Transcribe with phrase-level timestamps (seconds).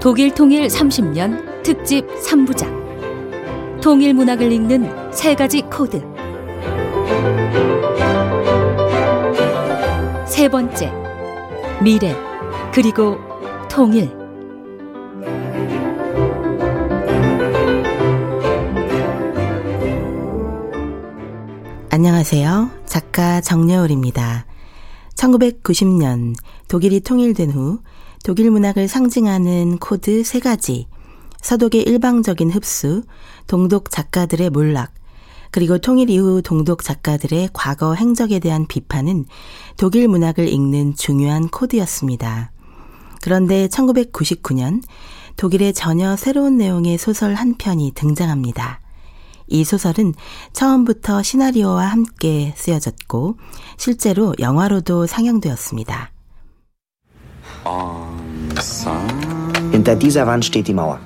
[0.00, 6.00] 독일 통일 30년 특집 3부작 통일 문학을 읽는 세 가지 코드
[10.24, 10.92] 세 번째
[11.82, 12.14] 미래
[12.72, 13.18] 그리고
[13.68, 14.16] 통일
[21.90, 22.70] 안녕하세요.
[22.86, 24.46] 작가 정여울입니다.
[25.16, 26.34] 1990년
[26.68, 27.80] 독일이 통일된 후
[28.28, 30.86] 독일 문학을 상징하는 코드 세 가지,
[31.40, 33.02] 서독의 일방적인 흡수,
[33.46, 34.92] 동독 작가들의 몰락,
[35.50, 39.24] 그리고 통일 이후 동독 작가들의 과거 행적에 대한 비판은
[39.78, 42.52] 독일 문학을 읽는 중요한 코드였습니다.
[43.22, 44.82] 그런데 1999년
[45.36, 48.82] 독일의 전혀 새로운 내용의 소설 한 편이 등장합니다.
[49.46, 50.12] 이 소설은
[50.52, 53.38] 처음부터 시나리오와 함께 쓰여졌고
[53.78, 56.12] 실제로 영화로도 상영되었습니다.
[59.70, 61.00] Hinter dieser Wand steht die Mauer.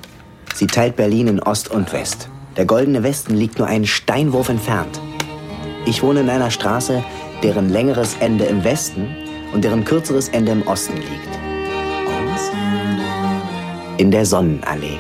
[0.55, 2.29] Sie teilt Berlin in Ost und West.
[2.57, 5.01] Der goldene Westen liegt nur einen Steinwurf entfernt.
[5.87, 7.03] Ich wohne in einer Straße,
[7.43, 9.17] deren längeres Ende im Westen
[9.53, 11.39] und deren kürzeres Ende im Osten liegt.
[13.99, 14.99] In der Sonnenallee.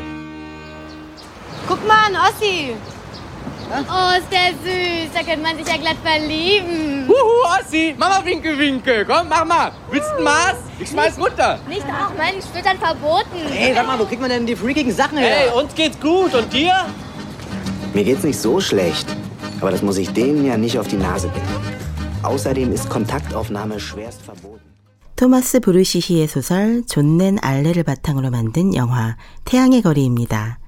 [1.68, 2.74] Guck mal an, Ossi.
[3.89, 5.13] Oh, ist der süß.
[5.13, 7.07] Da könnte man sich ja glatt verlieben.
[7.07, 9.05] Huhu, Ossi, Mama winke, winke.
[9.05, 9.71] Komm, mach mal.
[9.91, 10.55] Willst du ein Maß?
[10.79, 11.59] Ich schmeiß runter.
[11.67, 13.39] Nicht auch, Mann, Splittern verboten.
[13.51, 15.27] Ey, sag mal, wo kriegt man denn die freakigen Sachen her?
[15.27, 16.33] Hey, uns geht's gut.
[16.33, 16.73] Und dir?
[17.93, 19.07] Mir geht's nicht so schlecht,
[19.59, 21.77] aber das muss ich denen ja nicht auf die Nase binden.
[22.23, 24.61] Außerdem ist Kontaktaufnahme schwerst verboten.
[25.15, 30.59] 토마스 브루시히의 소설 존넨 알레를 바탕으로 만든 영화 태양의 거리입니다.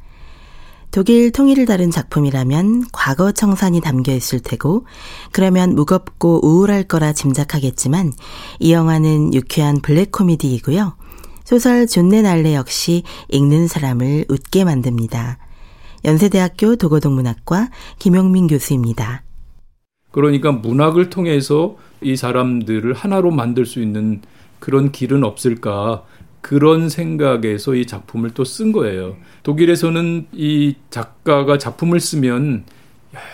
[0.95, 4.87] 독일 통일을 다룬 작품이라면 과거 청산이 담겨 있을 테고
[5.33, 8.13] 그러면 무겁고 우울할 거라 짐작하겠지만
[8.61, 10.97] 이 영화는 유쾌한 블랙 코미디이고요.
[11.43, 15.39] 소설 존넨 알레 역시 읽는 사람을 웃게 만듭니다.
[16.05, 19.25] 연세대학교 도고동문학과 김용민 교수입니다.
[20.13, 24.23] 그러니까 문학을 통해서 이 사람들을 하나로 만들 수 있는
[24.61, 26.05] 그런 길은 없을까
[26.45, 29.17] 그런 생각에서 이 작품을 또 쓴 거예요.
[29.45, 32.65] 독일에서는 이 작가가 작품을 쓰면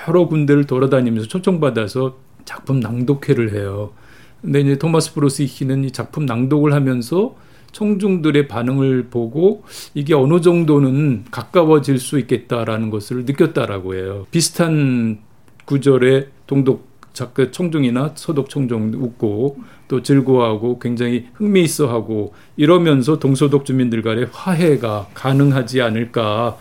[0.07, 3.93] 여러 군데를 돌아다니면서 초청받아서 작품 낭독회를 해요.
[4.41, 7.35] 근데 이제 토마스 브로시히는 이 작품 낭독을 하면서
[7.73, 14.27] 청중들의 반응을 보고 이게 어느 정도는 가까워질 수 있겠다라는 것을 느꼈다라고 해요.
[14.31, 15.19] 비슷한
[15.65, 19.59] 구절의 동독 작가 청중이나 서독 청중 웃고
[19.91, 26.57] 또 즐거워하고 굉장히 흥미있어하고 이러면서 동서독 주민들 간의 화해가 가능하지 않을까.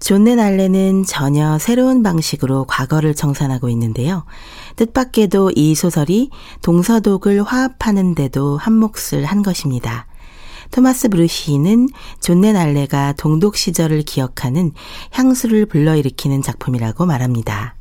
[0.00, 4.24] 존넨 알레는 전혀 새로운 방식으로 과거를 청산하고 있는데요.
[4.76, 6.30] 뜻밖에도 이 소설이
[6.62, 10.06] 동서독을 화합하는데도 한 몫을 한 것입니다.
[10.70, 11.88] 토마스 브루시는
[12.20, 14.72] 존넨 알레가 동독 시절을 기억하는
[15.12, 17.76] 향수를 불러일으키는 작품이라고 말합니다.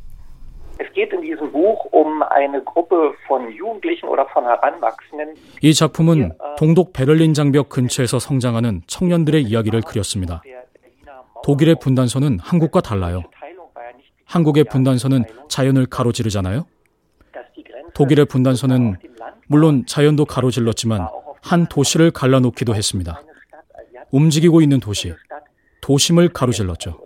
[5.62, 10.42] 이 작품은 동독 베를린 장벽 근처에서 성장하는 청년들의 이야기를 그렸습니다.
[11.44, 13.24] 독일의 분단선은 한국과 달라요.
[14.26, 16.66] 한국의 분단선은 자연을 가로지르잖아요.
[17.94, 18.96] 독일의 분단선은
[19.48, 21.08] 물론 자연도 가로질렀지만
[21.42, 23.22] 한 도시를 갈라놓기도 했습니다.
[24.12, 25.14] 움직이고 있는 도시,
[25.82, 27.00] 도심을 가로질렀죠.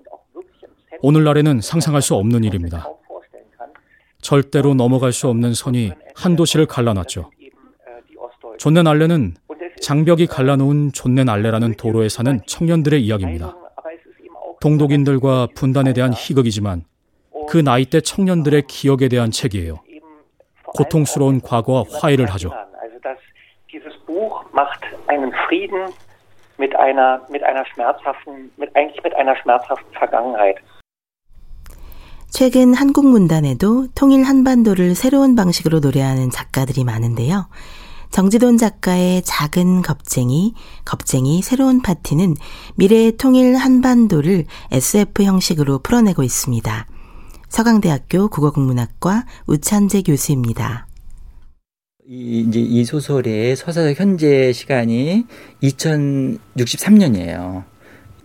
[1.02, 2.88] 오늘날에는 상상할 수 없는 일입니다.
[4.22, 7.32] 절대로 넘어갈 수 없는 선이 한 도시를 갈라놨죠.
[8.58, 9.36] 존넨 알레는
[9.82, 13.56] 장벽이 갈라놓은 존넨 알레라는 도로에 사는 청년들의 이야기입니다.
[14.60, 16.84] 동독인들과 분단에 대한 희극이지만
[17.48, 19.76] 그 나이대 청년들의 기억에 대한 책이에요.
[20.76, 22.52] 고통스러운 과거와 화해를 하죠.
[32.30, 37.48] 최근 한국 문단에도 통일 한반도를 새로운 방식으로 노래하는 작가들이 많은데요.
[38.12, 40.54] 정지돈 작가의 작은 겁쟁이,
[40.86, 42.36] 겁쟁이 새로운 파티는
[42.76, 46.88] 미래의 통일 한반도를 SF 형식으로 풀어내고 있습니다.
[47.50, 50.88] 서강대학교 국어국문학과 우찬재 교수입니다.
[52.08, 55.26] 이, 이제 이 소설의 서사적 현재 시간이
[55.64, 57.64] 2063년이에요.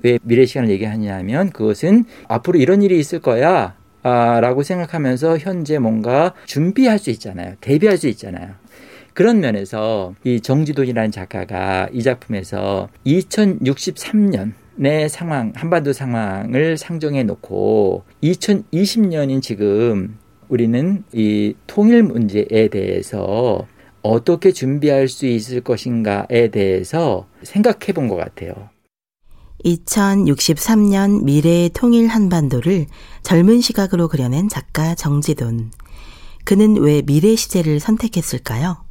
[0.03, 3.77] 왜 미래 시간을 얘기하냐면 그것은 앞으로 이런 일이 있을 거야.
[4.03, 7.55] 아, 라고 생각하면서 현재 뭔가 준비할 수 있잖아요.
[7.61, 8.51] 대비할 수 있잖아요.
[9.15, 20.17] 그런 면에서 이 정지돈이라는 작가가 이 작품에서 2063년의 상황, 한반도 상황을 상정해 놓고 2020년인 지금
[20.49, 23.67] 우리는 이 통일 문제에 대해서
[24.03, 28.71] 어떻게 준비할 수 있을 것인가에 대해서 생각해 본 것 같아요.
[29.65, 32.87] 2063년 미래의 통일 한반도를
[33.23, 35.71] 젊은 시각으로 그려낸 작가 정지돈.
[36.45, 38.85] 그는 왜 미래 시제를 선택했을까요?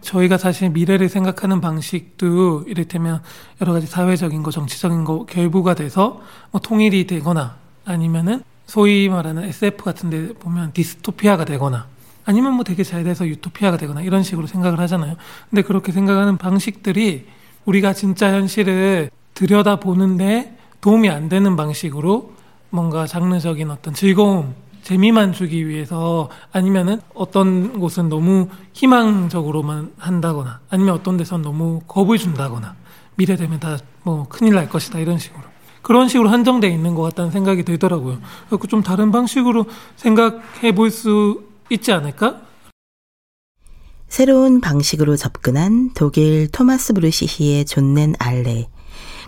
[0.00, 3.22] 저희가 사실 미래를 생각하는 방식도 이를테면
[3.60, 6.20] 여러 가지 사회적인 거, 정치적인 거 결부가 돼서
[6.50, 11.86] 뭐 통일이 되거나 아니면은 소위 말하는 SF 같은 데 보면 디스토피아가 되거나
[12.24, 15.16] 아니면 뭐 되게 잘 돼서 유토피아가 되거나 이런 식으로 생각을 하잖아요.
[15.50, 17.26] 근데 그렇게 생각하는 방식들이
[17.64, 22.32] 우리가 진짜 현실을 들여다보는데 도움이 안 되는 방식으로
[22.70, 31.16] 뭔가 장르적인 어떤 즐거움, 재미만 주기 위해서 아니면은 어떤 곳은 너무 희망적으로만 한다거나 아니면 어떤
[31.16, 32.74] 데선 너무 겁을 준다거나
[33.16, 35.42] 미래 되면 다 뭐 큰일 날 것이다 이런 식으로
[35.80, 38.18] 그런 식으로 한정돼 있는 것 같다는 생각이 들더라고요.
[38.48, 42.42] 그래서 좀 다른 방식으로 생각해 볼 수 있지 않을까?
[44.08, 48.66] 새로운 방식으로 접근한 독일 토마스 브루시히의 존넨 알레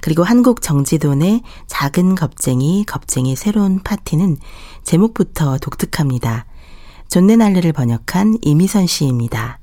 [0.04, 4.36] 그리고 한국 정지돈의 작은 겁쟁이, 겁쟁이 새로운 파티는
[4.82, 6.44] 제목부터 독특합니다.
[7.08, 9.60] 존네날레를 번역한 이미선 씨입니다.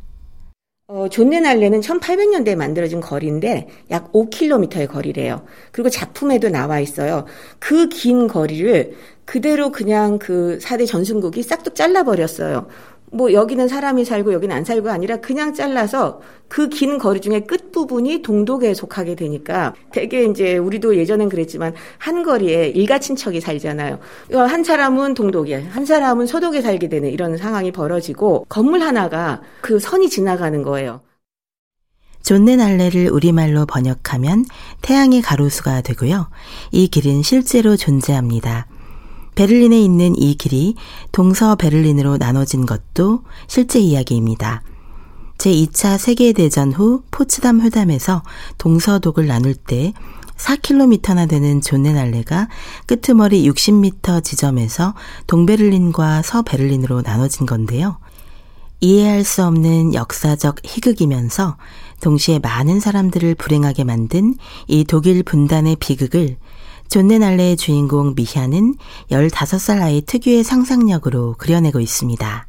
[0.87, 5.45] 어, 존네날레는 1800년대에 만들어진 거리인데 약 5km의 거리래요.
[5.71, 7.25] 그리고 작품에도 나와 있어요.
[7.59, 8.95] 그 긴 거리를
[9.25, 12.67] 그대로 그냥 그 4대 전순국이 싹둑 잘라버렸어요.
[13.11, 17.71] 뭐 여기는 사람이 살고 여기는 안 살고 아니라 그냥 잘라서 그 긴 거리 중에 끝
[17.71, 23.99] 부분이 동독에 속하게 되니까 되게 이제 우리도 예전엔 그랬지만 한 거리에 일가 친척이 살잖아요.
[24.33, 30.09] 한 사람은 동독에 한 사람은 서독에 살게 되는 이런 상황이 벌어지고 건물 하나가 그 선이
[30.09, 31.01] 지나가는 거예요.
[32.23, 34.45] 존네날레를 우리말로 번역하면
[34.81, 36.29] 태양의 가로수가 되고요.
[36.71, 38.67] 이 길은 실제로 존재합니다.
[39.41, 40.75] 베를린에 있는 이 길이
[41.11, 44.61] 동서 베를린으로 나눠진 것도 실제 이야기입니다.
[45.39, 48.21] 제2차 세계대전 후 포츠담 회담에서
[48.59, 49.93] 동서독을 나눌 때
[50.37, 52.49] 4km나 되는 존네날레가
[52.85, 54.93] 끄트머리 60m 지점에서
[55.25, 57.97] 동베를린과 서베를린으로 나눠진 건데요.
[58.79, 61.57] 이해할 수 없는 역사적 희극이면서
[61.99, 64.35] 동시에 많은 사람들을 불행하게 만든
[64.67, 66.37] 이 독일 분단의 비극을
[66.91, 68.75] 존네날레의 주인공 미샤는
[69.11, 72.47] 15살 아이 특유의 상상력으로 그려내고 있습니다.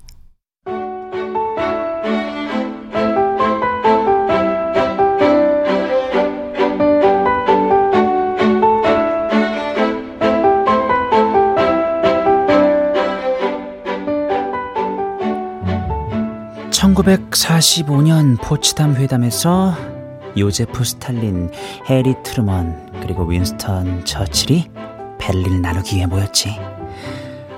[16.73, 19.92] (1945년) 포츠담 회담에서
[20.37, 21.51] 요제프 스탈린,
[21.89, 24.71] 해리 트루먼, 그리고 윈스턴 처칠이
[25.19, 26.51] 벨리를 나누기 위해 모였지.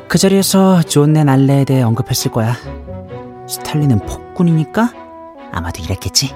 [0.08, 2.54] 그 자리에서 존넨 알레에 대해 언급했을 거야.
[3.48, 4.92] 스탈린은 폭군이니까
[5.52, 6.34] 아마도 이랬겠지.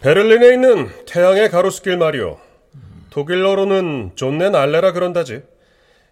[0.00, 2.38] 베를린에 있는 태양의 가로수길 말이오.
[3.10, 5.42] 독일어로는 존넨 알레라 그런다지.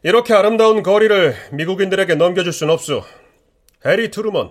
[0.03, 3.03] 이렇게 아름다운 거리를 미국인들에게 넘겨줄 순 없소.
[3.85, 4.51] 해리 트루먼,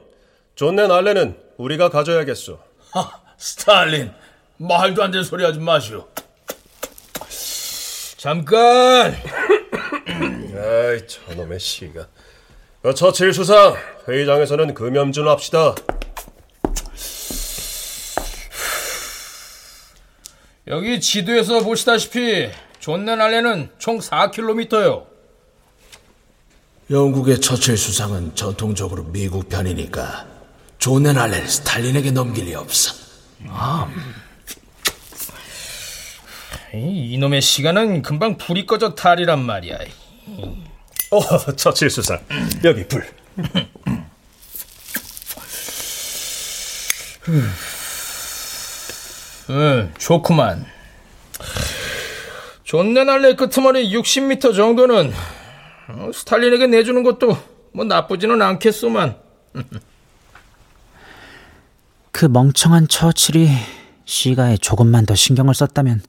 [0.56, 2.60] 존넨 알레는 우리가 가져야겠소.
[2.92, 4.12] 하, 스탈린,
[4.58, 6.08] 말도 안 되는 소리 하지 마시오.
[8.18, 9.16] 잠깐!
[10.56, 12.08] 아이, 저놈의 시가.
[12.84, 13.76] 어, 처칠 수상,
[14.08, 15.76] 회의장에서는 금연 좀 합시다.
[20.68, 25.06] 여기 지도에서 보시다시피 존넨 알레는 총 4km요.
[26.90, 30.31] 영국의 처칠 수상은 전통적으로 미국 편이니까
[30.82, 32.96] 존넨 알레를 스탈린에게 넘길 리 없어.
[33.50, 33.88] 아.
[36.74, 39.78] 이놈의 시간은 금방 불이 꺼져 탈이란 말이야.
[41.12, 42.20] 어, 처칠 수상.
[42.64, 43.06] 여기 불.
[49.52, 50.66] 응, 좋구만.
[52.64, 55.14] 존네날레 끄트머리 60m 정도는
[55.90, 57.38] 어, 스탈린에게 내주는 것도
[57.72, 59.22] 뭐 나쁘지는 않겠소만.
[62.22, 63.50] 그 멍청한 처칠이
[64.06, 66.02] 시가에 조금만 더 신경을 썼다면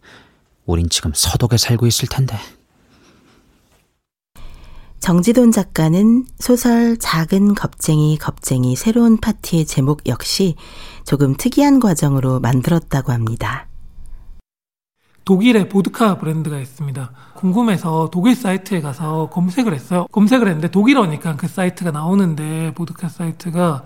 [0.66, 2.36] 우린 지금 서독에 살고 있을 텐데.
[5.00, 10.54] 정지돈 작가는 소설 작은 겁쟁이 겁쟁이 새로운 파티의 제목 역시
[11.06, 13.68] 조금 특이한 과정으로 만들었다고 합니다.
[15.24, 17.10] 독일의 보드카 브랜드가 있습니다.
[17.36, 20.06] 궁금해서 독일 사이트에 가서 검색을 했어요.
[20.12, 23.84] 검색을 했는데 독일어니까 그 사이트가 나오는데 보드카 사이트가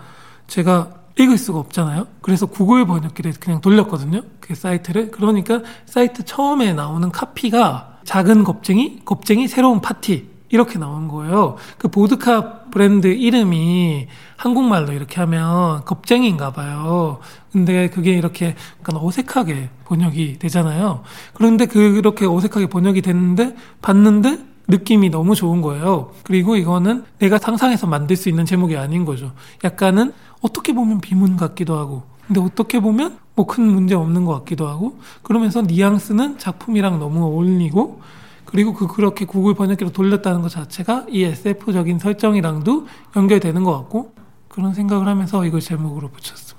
[0.48, 2.06] 제가 읽을 수가 없잖아요.
[2.20, 4.22] 그래서 구글 번역기를 그냥 돌렸거든요.
[4.40, 5.10] 그 사이트를.
[5.10, 11.56] 그러니까 사이트 처음에 나오는 카피가 작은 겁쟁이, 겁쟁이 새로운 파티 이렇게 나온 거예요.
[11.78, 14.06] 그 보드카 브랜드 이름이
[14.36, 17.18] 한국말로 이렇게 하면 겁쟁이인가 봐요.
[17.50, 21.02] 근데 그게 이렇게 약간 어색하게 번역이 되잖아요.
[21.34, 26.10] 그런데 그렇게 어색하게 번역이 됐는데 봤는데 느낌이 너무 좋은 거예요.
[26.22, 29.32] 그리고 이거는 내가 상상해서 만들 수 있는 제목이 아닌 거죠.
[29.64, 34.66] 약간은 어떻게 보면 비문 같기도 하고, 근데 어떻게 보면 뭐 큰 문제 없는 것 같기도
[34.66, 38.00] 하고, 그러면서 뉘앙스는 작품이랑 너무 어울리고,
[38.44, 44.12] 그리고 그 그렇게 구글 번역기로 돌렸다는 것 자체가 이 SF적인 설정이랑도 연결되는 것 같고,
[44.48, 46.55] 그런 생각을 하면서 이걸 제목으로 붙였습니다.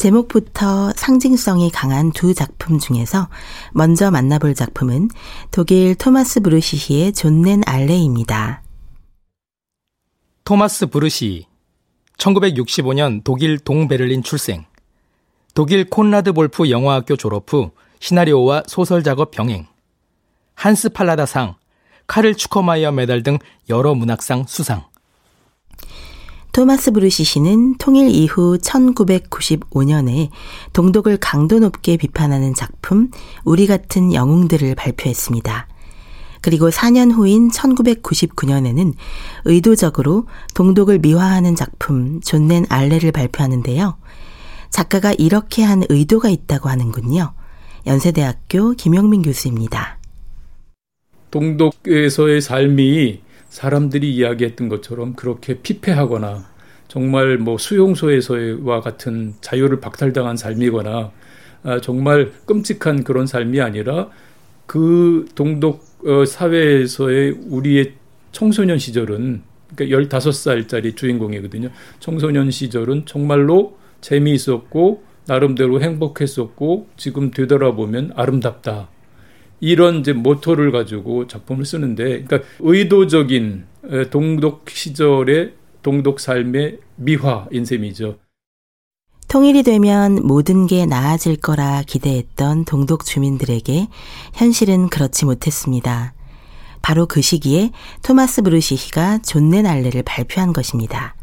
[0.00, 3.28] 제목부터 상징성이 강한 두 작품 중에서
[3.74, 5.10] 먼저 만나볼 작품은
[5.50, 8.62] 독일 토마스 브루시히의 존넨 알레입니다.
[10.44, 11.44] 토마스 브루시
[12.16, 14.64] 1965년 독일 동베를린 출생.
[15.54, 19.66] 독일 콘라드 볼프 영화학교 졸업 후 시나리오와 소설 작업 병행.
[20.54, 21.56] 한스 팔라다상,
[22.06, 23.36] 카를 추커마이어 메달 등
[23.68, 24.82] 여러 문학상 수상.
[26.52, 30.30] 토마스 브루시시는 통일 이후 1995년에
[30.72, 33.10] 동독을 강도 높게 비판하는 작품
[33.44, 35.68] 우리 같은 영웅들을 발표했습니다.
[36.40, 38.94] 그리고 4년 후인 1999년에는
[39.44, 43.96] 의도적으로 동독을 미화하는 작품 존넨 알레를 발표하는데요.
[44.70, 47.32] 작가가 이렇게 한 의도가 있다고 하는군요.
[47.86, 49.98] 연세대학교 김영민 교수입니다.
[51.30, 56.48] 동독에서의 삶이 사람들이 이야기했던 것처럼 그렇게 피폐하거나
[56.88, 61.12] 정말 뭐 수용소에서와 같은 자유를 박탈당한 삶이거나
[61.62, 64.08] 아, 정말 끔찍한 그런 삶이 아니라
[64.66, 67.94] 그 동독 어, 사회에서의 우리의
[68.32, 69.42] 청소년 시절은
[69.76, 71.68] 그러니까 15살짜리 주인공이거든요.
[71.98, 78.88] 청소년 시절은 정말로 재미있었고 나름대로 행복했었고 지금 되돌아보면 아름답다.
[79.60, 83.66] 이런 이제 모토를 가지고 작품을 쓰는데, 그러니까 의도적인
[84.10, 88.16] 동독 시절의 동독 삶의 미화인 셈이죠.
[89.28, 93.86] 통일이 되면 모든 게 나아질 거라 기대했던 동독 주민들에게
[94.34, 96.14] 현실은 그렇지 못했습니다.
[96.82, 97.70] 바로 그 시기에
[98.02, 101.14] 토마스 브루시히가 존넨 알레를 발표한 것입니다.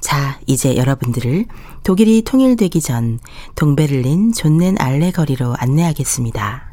[0.00, 1.44] 자, 이제 여러분들을
[1.84, 3.18] 독일이 통일되기 전
[3.54, 6.65] 동베를린 존넨 알레 거리로 안내하겠습니다.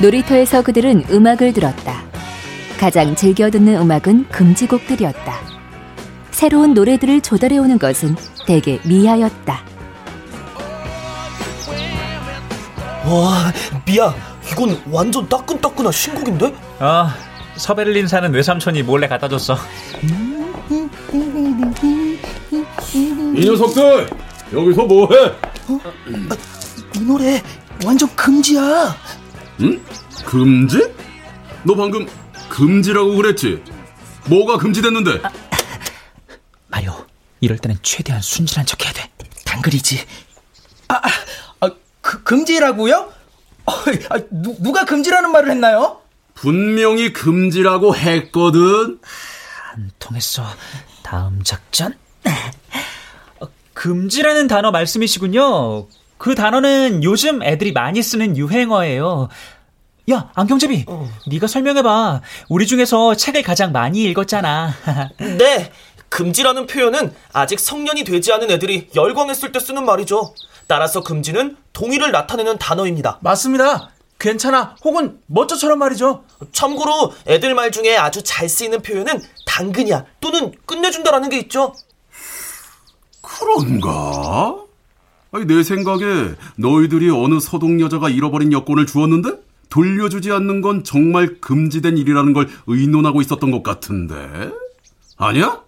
[0.00, 2.02] 놀이터에서 그들은 음악을 들었다.
[2.78, 5.34] 가장 즐겨 듣는 음악은 금지곡들이었다.
[6.30, 8.14] 새로운 노래들을 조달해오는 것은
[8.46, 9.60] 대개 미아였다.
[13.06, 13.52] 와,
[13.86, 14.14] 미아,
[14.52, 16.54] 이건 완전 따끈따끈한 신곡인데?
[16.78, 17.16] 아,
[17.56, 19.56] 서베를린 사는 외삼촌이 몰래 갖다 줬어.
[23.34, 24.08] 이 녀석들!
[24.52, 25.26] 여기서 뭐해?
[25.68, 25.80] 어?
[26.94, 27.42] 이 노래
[27.84, 28.94] 완전 금지야.
[29.60, 29.84] 응?
[30.24, 30.94] 금지?
[31.64, 32.06] 너 방금
[32.48, 33.62] 금지라고 그랬지?
[34.28, 35.20] 뭐가 금지됐는데?
[35.22, 35.30] 아,
[36.68, 37.06] 마리오,
[37.40, 39.10] 이럴 때는 최대한 순진한 척 해야 돼.
[39.44, 40.04] 당근이지.
[40.88, 41.08] 아, 아,
[41.60, 43.12] 아 그, 금지라고요?
[43.66, 43.72] 어,
[44.10, 46.00] 아, 누, 누가 금지라는 말을 했나요?
[46.34, 49.00] 분명히 금지라고 했거든.
[49.72, 50.44] 안 통했어.
[51.02, 51.94] 다음 작전.
[53.40, 55.88] 어, 금지라는 단어 말씀이시군요.
[56.18, 59.28] 그 단어는 요즘 애들이 많이 쓰는 유행어예요.
[60.10, 60.84] 야, 안경제비.
[60.88, 61.08] 어.
[61.26, 62.20] 네가 설명해 봐.
[62.48, 64.72] 우리 중에서 책을 가장 많이 읽었잖아.
[65.38, 65.70] 네.
[66.08, 70.34] 금지라는 표현은 아직 성년이 되지 않은 애들이 열광했을 때 쓰는 말이죠.
[70.66, 73.18] 따라서 금지는 동의를 나타내는 단어입니다.
[73.20, 73.90] 맞습니다.
[74.18, 76.24] 괜찮아 혹은 멋져처럼 말이죠.
[76.52, 81.74] 참고로 애들 말 중에 아주 잘 쓰이는 표현은 당근이야 또는 끝내준다라는 게 있죠.
[83.20, 84.56] 그런가?
[85.32, 89.30] 아니, 내 생각에 너희들이 어느 서독 여자가 잃어버린 여권을 주웠는데
[89.68, 94.50] 돌려주지 않는 건 정말 금지된 일이라는 걸 의논하고 있었던 것 같은데.
[95.18, 95.60] 아니야?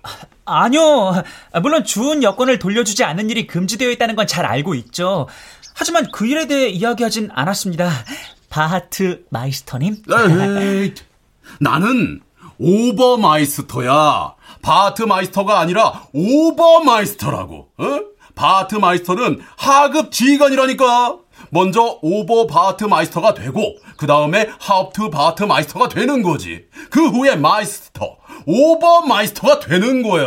[0.47, 1.23] 아니요.
[1.63, 5.27] 물론 주운 여권을 돌려주지 않는 일이 금지되어 있다는 건 잘 알고 있죠.
[5.75, 7.91] 하지만 그 일에 대해 이야기하진 않았습니다.
[8.49, 9.97] Wachtmeister님?
[10.61, 10.95] 에이,
[11.61, 12.21] 나는
[12.59, 14.35] Obermeister야.
[14.63, 17.69] Wachtmeister가 아니라 Obermeister라고.
[17.79, 18.01] 어?
[18.41, 21.19] Wachtmeister는 하급 지휘관이라니까.
[21.51, 26.67] 먼저 Oberwachtmeister가 되고 그 다음에 Hauptwachtmeister가 되는 거지.
[26.91, 28.17] 그 후에 Meister,
[28.47, 30.27] Obermeister가 되는 거야.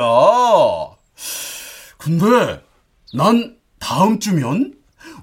[1.98, 2.62] 근데
[3.14, 4.74] 난 다음 주면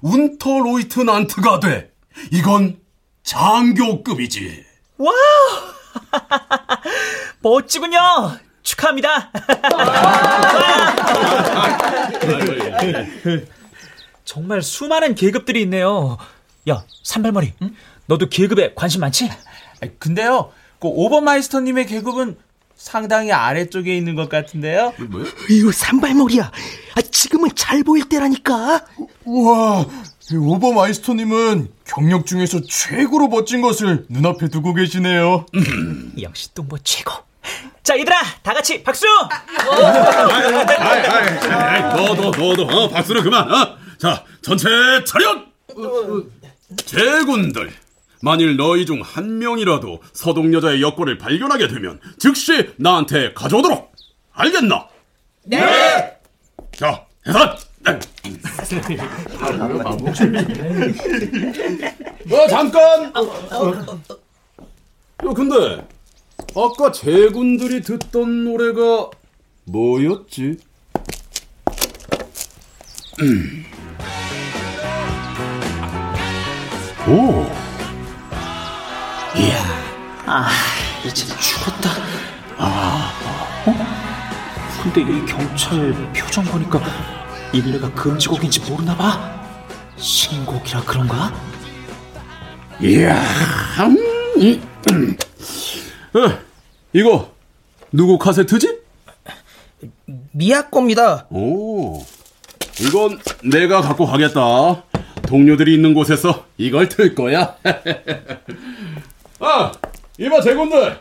[0.01, 1.91] Unterleutnant가 돼.
[2.31, 2.79] 이건
[3.23, 4.65] 장교급이지.
[4.97, 5.11] 와우!
[7.41, 7.99] 멋지군요.
[8.63, 9.31] 축하합니다.
[14.25, 16.17] 정말 수많은 계급들이 있네요.
[16.69, 17.53] 야, 산발머리.
[17.61, 17.75] 응?
[18.05, 19.29] 너도 계급에 관심 많지?
[19.99, 22.37] 근데요, 그 Obermeister님의 계급은
[22.75, 24.93] 상당히 아래쪽에 있는 것 같은데요?
[25.09, 25.25] 뭐요?
[25.49, 26.51] 이거 산발머리야.
[26.95, 28.85] 아, 지금은 잘 보일 때라니까.
[29.25, 29.85] 우와,
[30.33, 35.45] Obermeister님은 경력 중에서 최고로 멋진 것을 눈앞에 두고 계시네요.
[36.21, 37.11] 역시 또 뭐 최고.
[37.83, 39.05] 자, 얘들아, 다 같이 박수!
[41.95, 43.77] 너도, 너도, 어, 박수는 그만, 어?
[43.97, 44.67] 자, 전체
[45.05, 45.37] 차렷!
[46.85, 47.71] 제군들,
[48.21, 53.91] 만일 너희 중 한 명이라도 서동 여자의 여권을 발견하게 되면 즉시 나한테 가져오도록.
[54.33, 54.87] 알겠나?
[55.43, 56.17] 네!
[56.77, 57.57] 자, 해산!
[62.25, 63.05] 뭐 잠깐.
[63.05, 63.11] 야,
[65.35, 65.85] 근데
[66.55, 69.09] 아까 제군들이 듣던 노래가
[69.65, 70.57] 뭐였지?
[73.21, 73.65] 음.
[77.07, 77.45] 오.
[79.37, 79.63] 이야,
[80.25, 80.49] 아,
[81.05, 81.89] 이제 죽었다.
[82.57, 83.11] 아,
[83.65, 84.81] 어?
[84.83, 86.81] 근데 이 경찰 표정 보니까
[87.53, 89.31] 이 노래가 금지곡인지 모르나 봐.
[89.97, 91.33] 신곡이라 그런가?
[92.81, 93.15] 이야,
[93.79, 95.17] 음, 음.
[96.13, 96.39] 어,
[96.93, 97.31] 이거
[97.91, 98.79] 누구 카세트지?
[100.31, 101.27] 미아 겁니다.
[101.29, 102.03] 오,
[102.79, 104.83] 이건 내가 갖고 가겠다.
[105.27, 107.55] 동료들이 있는 곳에서 이걸 틀 거야.
[109.39, 109.71] 아,
[110.17, 110.99] 이봐 제군들.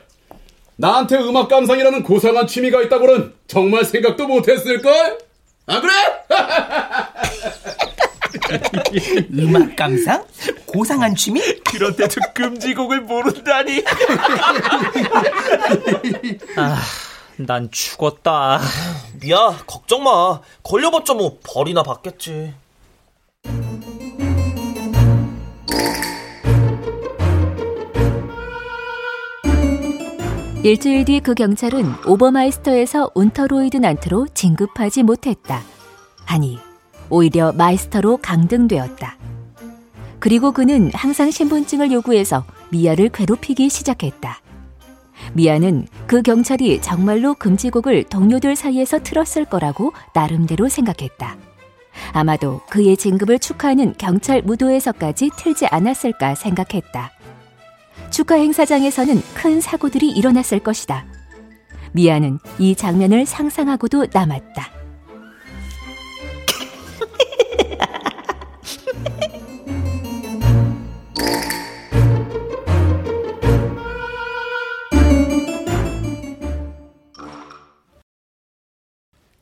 [0.76, 5.18] 나한테 음악 감상이라는 고상한 취미가 있다고는 정말 생각도 못했을걸?
[5.66, 5.92] 아 그래?
[9.38, 10.24] 음악 감상?
[10.66, 11.40] 고상한 취미?
[11.64, 13.82] 그런데도 금지곡을 모른다니.
[16.56, 16.78] 아,
[17.36, 18.60] 난 죽었다.
[19.20, 20.40] 미아, 걱정 마.
[20.62, 22.54] 걸려봤자 뭐 벌이나 받겠지.
[30.62, 35.62] 일주일 뒤 그 경찰은 Obermeister에서 Unterleutnant로 진급하지 못했다.
[36.26, 36.58] 아니,
[37.10, 39.16] 오히려 Meister로 강등되었다.
[40.18, 44.40] 그리고 그는 항상 신분증을 요구해서 미아를 괴롭히기 시작했다.
[45.32, 51.36] 미아는 그 경찰이 정말로 금지곡을 동료들 사이에서 틀었을 거라고 나름대로 생각했다.
[52.12, 57.10] 아마도 그의 진급을 축하하는 경찰 무도회에서까지 틀지 않았을까 생각했다.
[58.10, 61.04] 축하 행사장에서는 큰 사고들이 일어났을 것이다.
[61.92, 64.79] 미아는 이 장면을 상상하고도 남았다.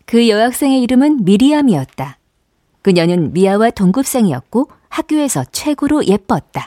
[0.08, 2.16] 그 여학생의 이름은 미리암이었다.
[2.80, 6.66] 그녀는 미아와 동급생이었고 학교에서 최고로 예뻤다.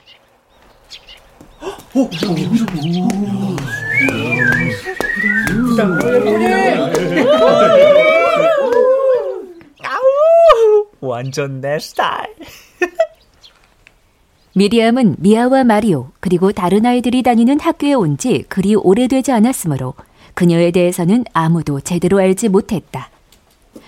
[9.83, 12.27] 어, 완전 내 스타일.
[14.53, 19.93] 미리암은 미아와 마리오 그리고 다른 아이들이 다니는 학교에 온 지 그리 오래되지 않았으므로
[20.33, 23.09] 그녀에 대해서는 아무도 제대로 알지 못했다.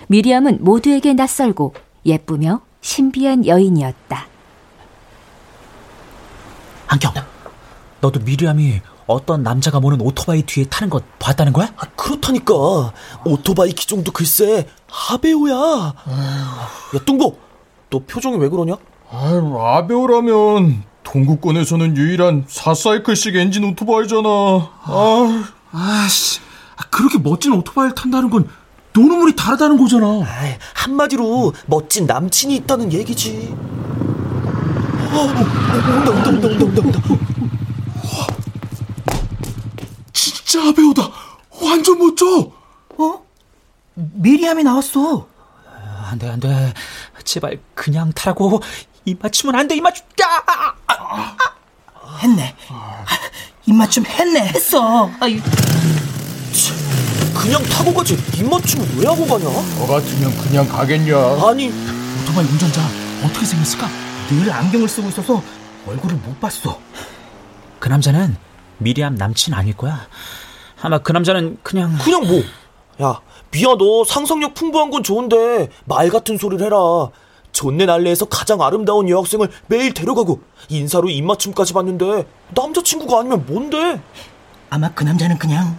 [0.08, 1.74] 미리암은 모두에게 낯설고
[2.06, 4.28] 예쁘며 신비한 여인이었다.
[6.88, 7.13] 안경,
[8.02, 11.74] 너도 미리암이 어떤 남자가 모는 오토바이 뒤에 타는 것 봤다는 거야?
[11.78, 12.54] 아, 그렇다니까.
[13.26, 15.54] 오토바이 기종도 글쎄 하베오야.
[15.56, 17.38] 야 뚱보,
[17.89, 18.76] 너 표정이 왜 그러냐?
[19.12, 24.30] 아유, 아베오라면 동구권에서는 유일한 4사이클식 엔진 오토바이잖아.
[24.30, 26.39] 아, 아씨,
[26.89, 28.48] 그렇게 멋진 오토바이를 탄다는 건
[28.94, 30.22] 노는물이 다르다는 거잖아.
[30.26, 33.54] 아이, 한마디로 멋진 남친이 있다는 얘기지.
[35.12, 37.00] 어, 온다, 온다, 온다, 온다, 온다, 온다.
[40.14, 41.10] 진짜 아베오다.
[41.62, 42.52] 완전 멋져.
[42.98, 43.24] 어?
[43.96, 45.28] 미리암이 나왔어.
[46.12, 46.74] 안 돼, 안 돼.
[47.24, 48.62] 제발 그냥 타라고.
[49.06, 50.06] 입맞춤은 안 돼, 입맞춤.
[50.22, 50.26] 야!
[50.46, 51.36] 아, 아,
[51.96, 52.18] 아.
[52.22, 52.56] 했네.
[53.66, 55.10] 입맞춤 했네, 했어.
[55.20, 55.40] 아유.
[57.34, 59.46] 그냥 타고 가지 입맞춤을 왜 하고 가냐?
[59.46, 61.17] 너 같으면 그냥 가겠냐?
[61.48, 61.67] 아니
[62.22, 62.82] 오토바이 운전자
[63.24, 63.88] 어떻게 생겼을까?
[64.30, 65.41] 늘 안경을 쓰고 있어서
[65.88, 66.80] 얼굴을 못 봤어.
[67.80, 68.38] 그 남자는
[68.78, 70.08] 미리암 남친 아닐 거야.
[70.82, 72.41] 아마 그 남자는 그냥 그냥 뭐?
[73.02, 73.19] 야
[73.52, 77.10] 미야 너 상상력 풍부한 건 좋은데 말 같은 소리를 해라.
[77.52, 84.02] 존내 날레에서 가장 아름다운 여학생을 매일 데려가고 인사로 입맞춤까지 받는데 남자친구가 아니면 뭔데?
[84.69, 85.78] 아마 그 남자는 그냥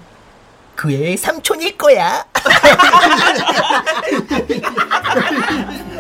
[0.74, 2.24] 그의 삼촌일 거야.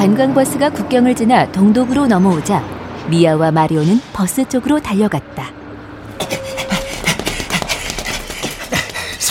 [0.00, 2.64] 관광버스가 국경을 지나 동독으로 넘어오자
[3.10, 5.59] 미아와 마리오는 버스 쪽으로 달려갔다.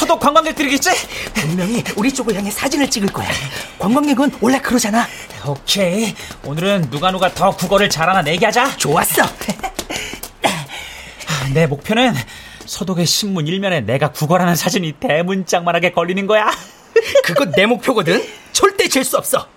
[0.10, 0.90] 서독 관광객들이겠지?
[1.36, 3.30] 분명히 우리 쪽을 향해 사진을 찍을 거야.
[3.78, 5.06] 관광객은 원래 그러잖아.
[5.46, 6.16] 오케이.
[6.44, 8.78] 오늘은 누가 누가 더 국어를 잘하나 내기하자.
[8.78, 9.22] 좋았어.
[11.54, 12.16] 내 목표는
[12.66, 16.50] 서독의 신문 일면에 내가 국어라는 사진이 대문짝만하게 걸리는 거야.
[17.24, 18.28] 그건 내 목표거든.
[18.52, 19.48] 절대 질 수 없어.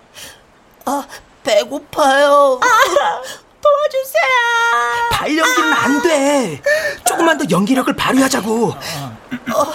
[0.85, 1.03] 아,
[1.43, 2.59] 배고파요.
[2.61, 3.21] 아,
[3.59, 5.09] 도와주세요.
[5.13, 6.61] 발연기는 안 돼.
[7.07, 8.69] 조금만 더 연기력을 발휘하자고.
[8.69, 9.73] 어,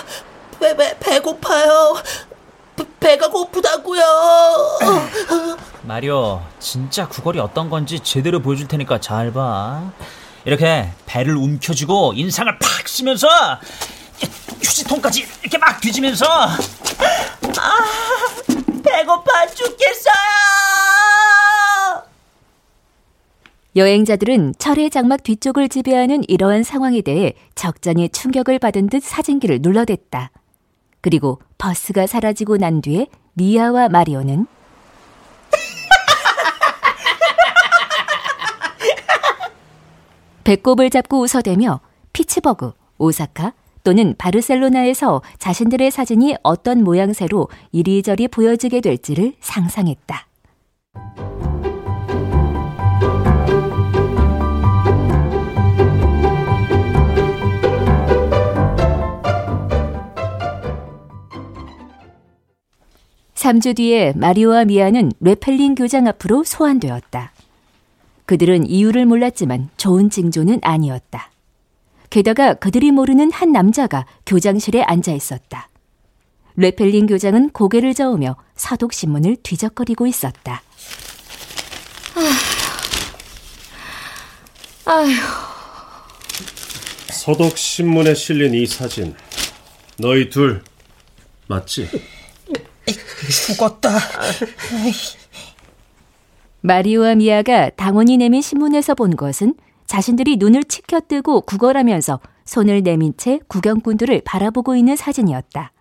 [0.61, 1.97] 배, 배, 배고파요.
[2.77, 4.03] 배, 배가 고프다고요.
[5.83, 9.91] 마리오, 진짜 구걸이 어떤 건지 제대로 보여줄 테니까 잘 봐.
[10.45, 13.29] 이렇게 배를 움켜쥐고 인상을 팍 쓰면서
[14.63, 17.79] 휴지통까지 이렇게 막 뒤지면서 아,
[18.83, 20.15] 배고파 죽겠어요.
[23.77, 30.31] 여행자들은 철의 장막 뒤쪽을 지배하는 이러한 상황에 대해 적잖이 충격을 받은 듯 사진기를 눌러댔다.
[31.01, 34.47] 그리고 버스가 사라지고 난 뒤에 미아와 마리오는
[40.45, 41.81] 배꼽을 잡고 웃어대며
[42.15, 43.53] 피츠버그, 오사카
[43.85, 50.27] 또는 바르셀로나에서 자신들의 사진이 어떤 모양새로 이리저리 보여지게 될지를 상상했다.
[63.49, 67.33] (3주) 뒤에 마리오와 미아는 레펠린 교장 앞으로 소환되었다.
[68.27, 71.31] 그들은 이유를 몰랐지만 좋은 징조는 아니었다.
[72.11, 75.71] 게다가 그들이 모르는 한 남자가 교장실에 앉아 있었다.
[76.57, 80.63] 레펠린 교장은 고개를 저으며 사독신문을 뒤적거리고 있었다.
[84.85, 85.11] 아휴.
[87.13, 89.15] 서독신문에 실린 이 사진.
[89.97, 90.63] 너희 둘,
[91.47, 92.18] 맞지?
[92.93, 93.91] 죽었다.
[96.61, 99.55] 마리오와 미아가 당원이 내민 신문에서 본 것은
[99.87, 105.73] 자신들이 눈을 치켜뜨고 구걸하면서 손을 내민 채 구경꾼들을 바라보고 있는 사진이었다.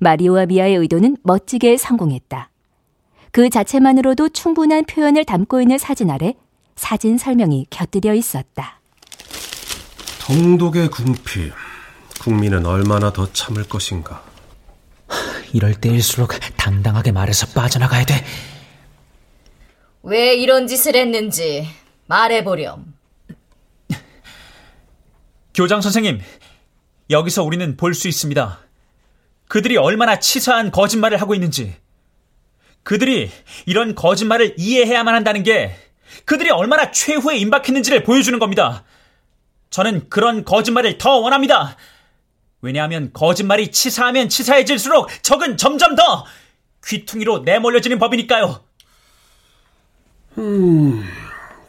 [0.00, 2.50] 마리오와 미아의 의도는 멋지게 성공했다.
[3.32, 6.34] 그 자체만으로도 충분한 표현을 담고 있는 사진 아래
[6.76, 8.80] 사진 설명이 곁들여 있었다.
[10.20, 11.50] 동독의 궁피.
[12.20, 14.27] 국민은 얼마나 더 참을 것인가.
[15.52, 18.24] 이럴 때일수록 당당하게 말해서 빠져나가야 돼.
[20.02, 21.68] 왜 이런 짓을 했는지
[22.06, 22.94] 말해보렴.
[25.54, 26.20] 교장 선생님,
[27.10, 28.60] 여기서 우리는 볼 수 있습니다.
[29.48, 31.74] 그들이 얼마나 치사한 거짓말을 하고 있는지.
[32.84, 33.30] 그들이
[33.66, 35.74] 이런 거짓말을 이해해야만 한다는 게
[36.24, 38.84] 그들이 얼마나 최후에 임박했는지를 보여주는 겁니다.
[39.70, 41.76] 저는 그런 거짓말을 더 원합니다.
[42.60, 46.24] 왜냐하면 거짓말이 치사하면 치사해질수록 적은 점점 더
[46.86, 48.60] 귀퉁이로 내몰려지는 법이니까요.
[50.38, 51.04] 음,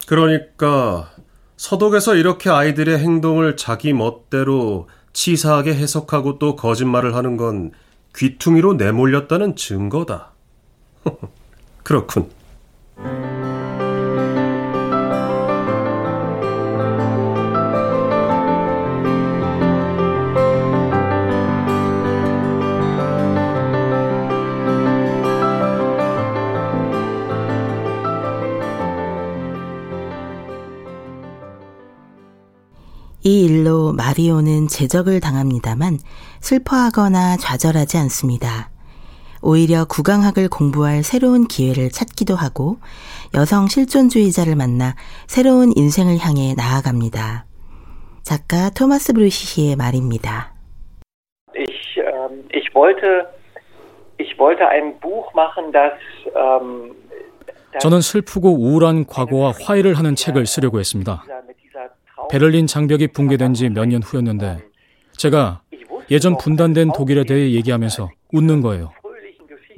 [0.07, 1.11] 그러니까
[1.57, 7.71] 서독에서 이렇게 아이들의 행동을 자기 멋대로 치사하게 해석하고 또 거짓말을 하는 건
[8.15, 10.31] 귀퉁이로 내몰렸다는 증거다.
[11.83, 12.29] 그렇군.
[33.29, 35.99] 이 일로 마리오는 제적을 당합니다만
[36.39, 38.71] 슬퍼하거나 좌절하지 않습니다.
[39.43, 42.77] 오히려 국왕학을 공부할 새로운 기회를 찾기도 하고
[43.35, 44.95] 여성 실존주의자를 만나
[45.27, 47.45] 새로운 인생을 향해 나아갑니다.
[48.23, 50.55] 작가 토마스 브루시시의 말입니다.
[51.55, 53.29] Ich, ähm, ich wollte,
[54.19, 55.93] ich wollte ein Buch machen, das,
[56.35, 56.95] ähm,
[57.79, 61.23] 저는 슬프고 우울한 과거와 화해를 하는 책을 쓰려고 했습니다.
[62.29, 64.59] 베를린 장벽이 붕괴된 지 몇 년 후였는데
[65.17, 65.61] 제가
[66.11, 68.91] 예전 분단된 독일에 대해 얘기하면서 웃는 거예요.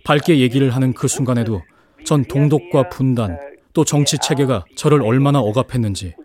[0.03, 1.61] 밝게 얘기를 하는 그 순간에도
[2.05, 3.37] 전 동독과 분단
[3.73, 6.15] 또 정치 체계가 저를 얼마나 억압했는지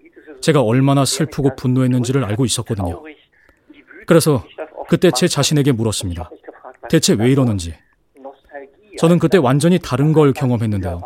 [0.41, 3.03] 제가 얼마나 슬프고 분노했는지를 알고 있었거든요.
[4.07, 4.45] 그래서
[4.89, 6.31] 그때 제 자신에게 물었습니다.
[6.89, 7.75] 대체 왜 이러는지.
[8.99, 11.01] 저는 그때 완전히 다른 걸 경험했는데요.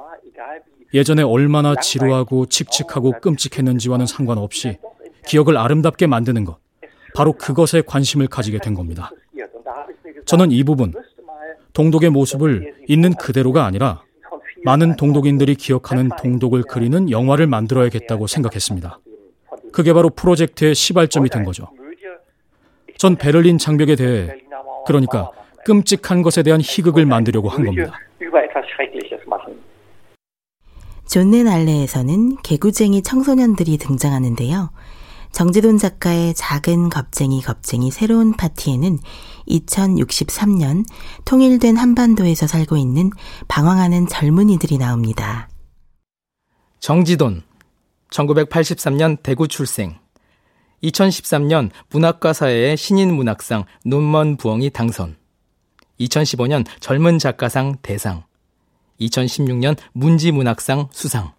[0.93, 4.77] 예전에 얼마나 지루하고 칙칙하고 끔찍했는지와는 상관없이
[5.27, 6.59] 기억을 아름답게 만드는 것.
[7.15, 9.11] 바로 그것에 관심을 가지게 된 겁니다.
[10.25, 10.93] 저는 이 부분,
[11.73, 14.03] 동독의 모습을 있는 그대로가 아니라
[14.65, 18.99] 많은 동독인들이 기억하는 동독을 그리는 영화를 만들어야겠다고 생각했습니다.
[19.73, 21.69] 그게 바로 프로젝트의 시발점이 된 거죠.
[22.97, 24.37] 전 베를린 장벽에 대해,
[24.87, 25.31] 그러니까
[25.65, 27.99] 끔찍한 것에 대한 희극을 만들려고 한 겁니다.
[31.09, 34.71] 존넨 알레에서는 개구쟁이 청소년들이 등장하는데요.
[35.33, 38.99] 정지돈 작가의 작은 겁쟁이 겁쟁이 새로운 파티에는
[39.49, 40.85] 2063년
[41.25, 43.11] 통일된 한반도에서 살고 있는
[43.49, 45.49] 방황하는 젊은이들이 나옵니다.
[46.81, 47.43] 정지돈,
[48.11, 49.99] 1983년 대구 출생.
[50.83, 55.17] 2013년 문학과 사회의 신인 문학상 눈먼 부엉이 당선.
[56.01, 58.25] 2015년 젊은 작가상 대상.
[59.01, 61.33] 2016년 문지문학상 수상.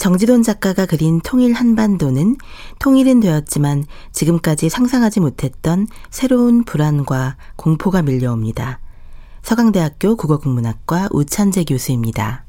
[0.00, 2.36] 정지돈 작가가 그린 통일 한반도는
[2.78, 8.80] 통일은 되었지만 지금까지 상상하지 못했던 새로운 불안과 공포가 밀려옵니다.
[9.42, 12.46] 서강대학교 국어국문학과 우찬재 교수입니다.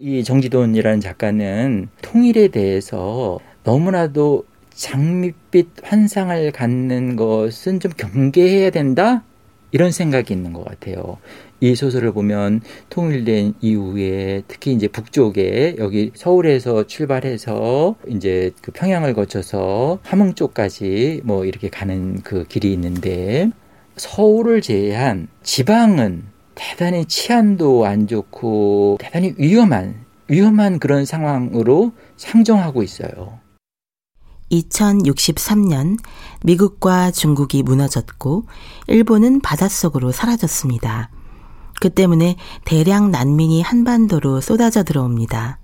[0.00, 9.22] 이 정지돈이라는 작가는 통일에 대해서 너무나도 장밋빛 환상을 갖는 것은 좀 경계해야 된다?
[9.70, 11.18] 이런 생각이 있는 것 같아요.
[11.60, 19.98] 이 소설을 보면 통일된 이후에 특히 이제 북쪽에 여기 서울에서 출발해서 이제 그 평양을 거쳐서
[20.02, 23.50] 함흥 쪽까지 뭐 이렇게 가는 그 길이 있는데
[23.96, 33.37] 서울을 제외한 지방은 대단히 치안도 안 좋고 대단히 위험한 위험한 그런 상황으로 상정하고 있어요.
[34.50, 35.98] 2063년
[36.42, 38.44] 미국과 중국이 무너졌고
[38.86, 41.10] 일본은 바닷속으로 사라졌습니다.
[41.80, 45.58] 그 때문에 대량 난민이 한반도로 쏟아져 들어옵니다.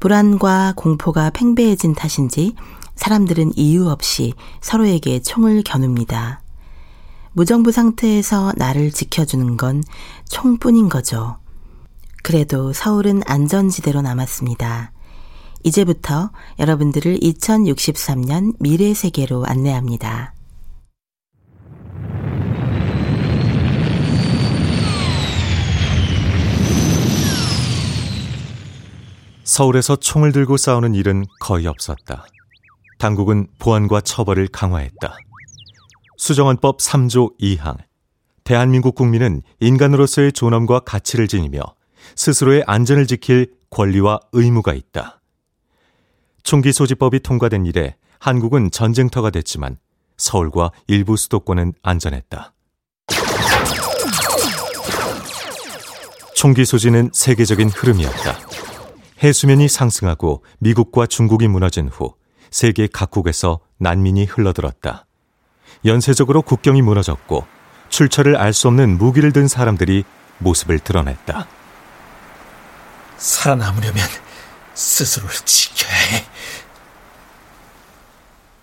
[0.00, 2.54] 불안과 공포가 팽배해진 탓인지
[2.96, 6.42] 사람들은 이유 없이 서로에게 총을 겨눕니다.
[7.32, 9.82] 무정부 상태에서 나를 지켜주는 건
[10.28, 11.38] 총뿐인 거죠.
[12.22, 14.92] 그래도 서울은 안전지대로 남았습니다.
[15.62, 20.34] 이제부터 여러분들을 2063년 미래 세계로 안내합니다.
[29.44, 32.24] 서울에서 총을 들고 싸우는 일은 거의 없었다.
[32.98, 35.16] 당국은 보안과 처벌을 강화했다.
[36.18, 37.76] 수정헌법 3조 2항.
[38.44, 41.62] 대한민국 국민은 인간으로서의 존엄과 가치를 지니며
[42.14, 45.19] 스스로의 안전을 지킬 권리와 의무가 있다.
[46.42, 49.78] 총기 소지법이 통과된 이래 한국은 전쟁터가 됐지만
[50.16, 52.52] 서울과 일부 수도권은 안전했다.
[56.34, 58.38] 총기 소지는 세계적인 흐름이었다.
[59.22, 62.14] 해수면이 상승하고 미국과 중국이 무너진 후
[62.50, 65.06] 세계 각국에서 난민이 흘러들었다.
[65.84, 67.46] 연쇄적으로 국경이 무너졌고
[67.90, 70.04] 출처를 알 수 없는 무기를 든 사람들이
[70.38, 71.46] 모습을 드러냈다.
[73.18, 74.06] 살아남으려면
[74.80, 76.24] 스스로를 지켜야 해.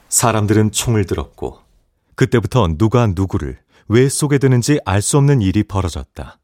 [0.09, 1.59] 사람들은 총을 들었고
[2.15, 6.39] 그때부터 누가 누구를 왜 쏘게 되는지 알 수 없는 일이 벌어졌다.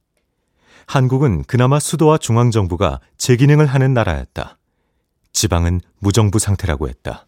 [0.86, 4.60] 한국은 그나마 수도와 중앙정부가 재기능을 하는 나라였다.
[5.32, 7.26] 지방은 무정부 상태라고 했다.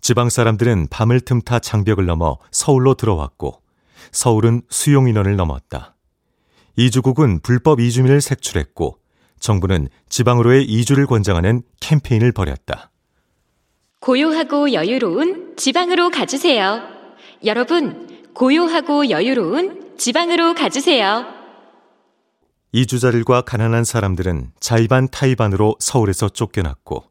[0.00, 3.60] 지방 사람들은 밤을 틈타 장벽을 넘어 서울로 들어왔고
[4.12, 5.96] 서울은 수용 인원을 넘었다.
[6.76, 9.01] 이주국은 불법 이주민을 색출했고
[9.42, 12.90] 정부는 지방으로의 이주를 권장하는 캠페인을 벌였다.
[14.00, 16.80] 고요하고 여유로운 지방으로 가주세요.
[17.44, 21.26] 여러분, 고요하고 여유로운 지방으로 가주세요.
[22.72, 27.04] 이주자들과 가난한 사람들은 자의반 타의반으로 서울에서 쫓겨났고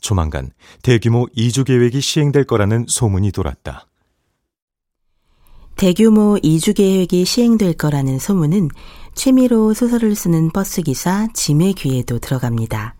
[0.00, 0.50] 조만간
[0.82, 3.86] 대규모 이주 계획이 시행될 거라는 소문이 돌았다.
[5.76, 8.68] 대규모 이주 계획이 시행될 거라는 소문은
[9.16, 12.94] 취미로 소설을 쓰는 버스기사 짐의 귀에도 들어갑니다.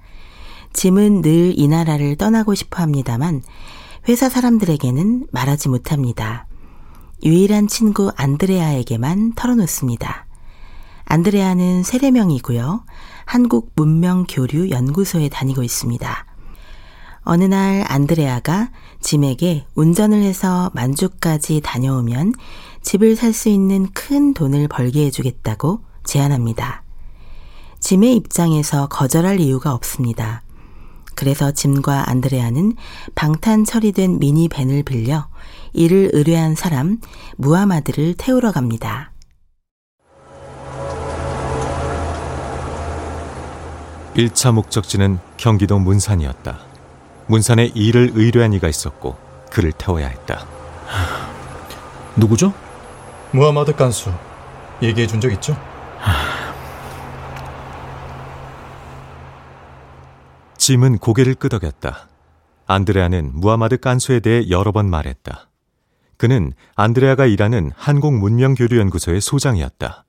[0.73, 3.43] 짐은 늘 이 나라를 떠나고 싶어 합니다만
[4.09, 6.47] 회사 사람들에게는 말하지 못합니다.
[7.23, 10.27] 유일한 친구 안드레아에게만 털어놓습니다.
[11.05, 12.85] 안드레아는 세례명이고요.
[13.27, 16.27] 한국 문명 교류 연구소에 다니고 있습니다.
[17.25, 22.33] 어느 날 안드레아가 짐에게 운전을 해서 만주까지 다녀오면
[22.83, 26.83] 집을 살 수 있는 큰 돈을 벌게 해주겠다고 제안합니다.
[27.81, 30.43] 짐의 입장에서 거절할 이유가 없습니다.
[31.15, 32.75] 그래서 짐과 안드레아는
[33.15, 35.29] 방탄 처리된 미니 밴을 빌려
[35.73, 36.99] 이를 의뢰한 사람
[37.37, 39.13] 무하마드를 태우러 갑니다.
[44.15, 46.59] 일차 목적지는 경기도 문산이었다.
[47.27, 49.17] 문산에 일을 의뢰한 이가 있었고
[49.51, 50.47] 그를 태워야 했다.
[52.17, 52.53] 누구죠?
[53.33, 54.11] 무하마드 간수.
[54.83, 55.57] 얘기해 준 적 있죠?
[60.59, 62.09] 짐은 고개를 끄덕였다.
[62.67, 65.49] 안드레아는 무하마드 깐수에 대해 여러 번 말했다.
[66.17, 70.05] 그는 안드레아가 일하는 한국문명교류연구소의 소장이었다.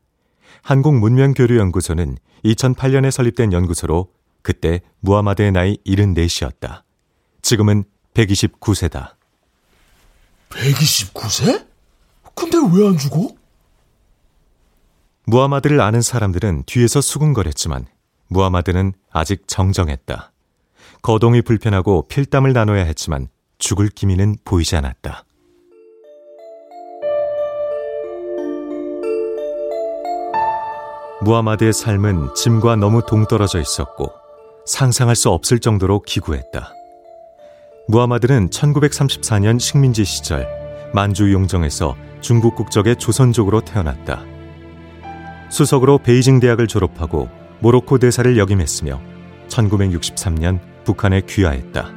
[0.63, 4.09] 한국문명교류연구소는 2008년에 설립된 연구소로
[4.41, 6.81] 그때 무하마드의 나이 74이었다.
[7.41, 7.83] 지금은
[8.13, 9.15] 129세다.
[10.49, 11.67] 129세?
[12.33, 13.29] 근데 왜 안 죽어?
[15.29, 17.85] 무하마드를 아는 사람들은 뒤에서 수군거렸지만
[18.29, 20.31] 무하마드는 아직 정정했다.
[21.01, 25.25] 거동이 불편하고 필담을 나눠야 했지만 죽을 기미는 보이지 않았다.
[31.23, 34.13] 무하마드의 삶은 짐과 너무 동떨어져 있었고
[34.65, 36.71] 상상할 수 없을 정도로 기구했다.
[37.89, 40.47] 무하마드는 1934년 식민지 시절
[40.93, 44.36] 만주 용정에서 중국 국적의 조선족으로 태어났다.
[45.49, 47.29] 수석으로 베이징 대학을 졸업하고
[47.59, 49.01] 모로코 대사를 역임했으며
[49.47, 51.91] 1963년 북한에 귀화했다.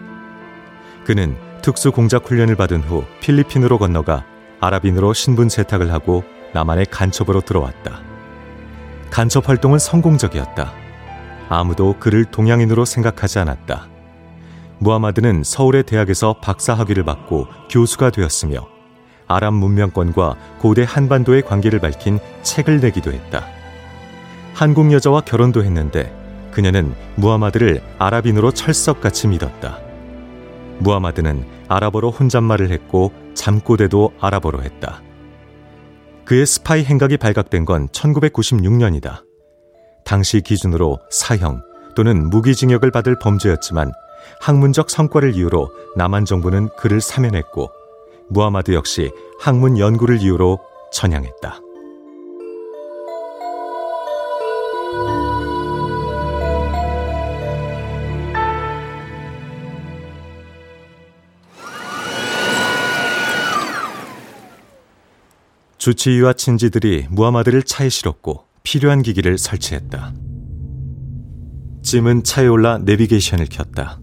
[1.04, 4.24] 그는 특수 공작 훈련을 받은 후 필리핀으로 건너가
[4.60, 8.00] 아랍인으로 신분 세탁을 하고 남한의 간첩으로 들어왔다.
[9.10, 10.72] 간첩 활동은 성공적이었다.
[11.48, 13.88] 아무도 그를 동양인으로 생각하지 않았다.
[14.78, 18.66] 무하마드는 서울의 대학에서 박사 학위를 받고 교수가 되었으며
[19.30, 23.46] 아랍 문명권과 고대 한반도의 관계를 밝힌 책을 내기도 했다.
[24.54, 26.12] 한국 여자와 결혼도 했는데
[26.50, 29.78] 그녀는 무하마드를 아랍인으로 철석같이 믿었다.
[30.80, 35.00] 무하마드는 아랍어로 혼잣말을 했고 잠꼬대도 아랍어로 했다.
[36.24, 39.22] 그의 스파이 행각이 발각된 건 1996년이다.
[40.04, 41.62] 당시 기준으로 사형
[41.94, 43.92] 또는 무기징역을 받을 범죄였지만
[44.40, 47.70] 학문적 성과를 이유로 남한 정부는 그를 사면했고
[48.30, 50.58] 무하마드 역시 학문 연구를 이유로
[50.92, 51.60] 전향했다.
[65.78, 70.12] 주치의와 친지들이 무하마드를 차에 실었고 필요한 기기를 설치했다.
[71.82, 73.98] 짐은 차에 올라 내비게이션을 켰다.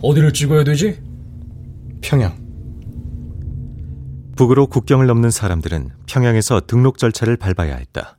[0.00, 1.11] 어디를 찍어야 되지?
[2.02, 2.36] 평양.
[4.36, 8.18] 북으로 국경을 넘는 사람들은 평양에서 등록 절차를 밟아야 했다.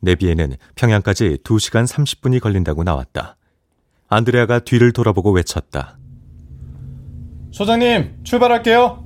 [0.00, 3.36] 내비에는 평양까지 2시간 30분이 걸린다고 나왔다.
[4.08, 5.98] 안드레아가 뒤를 돌아보고 외쳤다.
[7.50, 9.04] 소장님, 출발할게요.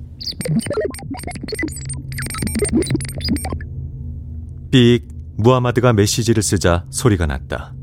[4.70, 7.74] 삑 무하마드가 메시지를 쓰자 소리가 났다.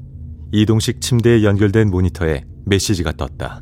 [0.51, 3.61] 이동식 침대에 연결된 모니터에 메시지가 떴다.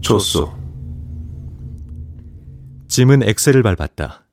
[0.00, 0.65] 좋소.
[2.88, 4.24] 짐은 엑셀을 밟았다.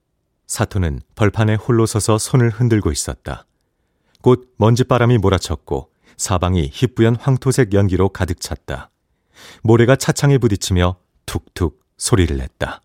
[0.45, 3.45] 사토는 벌판에 홀로 서서 손을 흔들고 있었다.
[4.21, 8.91] 곧 먼지바람이 몰아쳤고 사방이 희뿌연 황토색 연기로 가득 찼다.
[9.63, 12.81] 모래가 차창에 부딪히며 툭툭 소리를 냈다.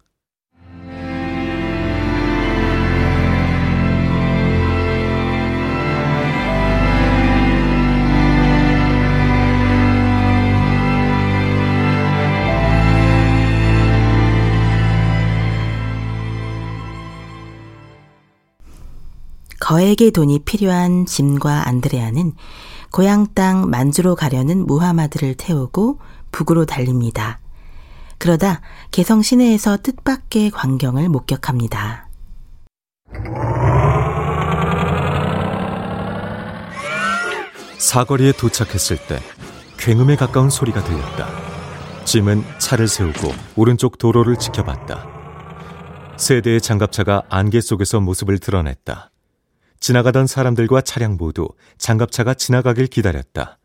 [19.69, 22.33] 거액의 돈이 필요한 짐과 안드레아는
[22.91, 25.99] 고향 땅 만주로 가려는 무하마드를 태우고
[26.33, 27.39] 북으로 달립니다.
[28.17, 32.09] 그러다 개성 시내에서 뜻밖의 광경을 목격합니다.
[37.77, 39.21] 사거리에 도착했을 때
[39.77, 41.29] 굉음에 가까운 소리가 들렸다.
[42.07, 45.07] 짐은 차를 세우고 오른쪽 도로를 지켜봤다.
[46.17, 49.11] 세 대의 장갑차가 안개 속에서 모습을 드러냈다.
[49.81, 51.49] 지나가던 사람들과 차량 모두
[51.79, 53.59] 장갑차가 지나가길 기다렸다.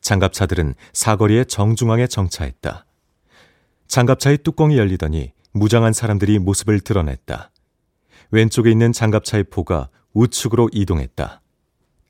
[0.00, 2.86] 장갑차들은 사거리의 정중앙에 정차했다.
[3.88, 7.50] 장갑차의 뚜껑이 열리더니 무장한 사람들이 모습을 드러냈다.
[8.30, 11.40] 왼쪽에 있는 장갑차의 포가 우측으로 이동했다.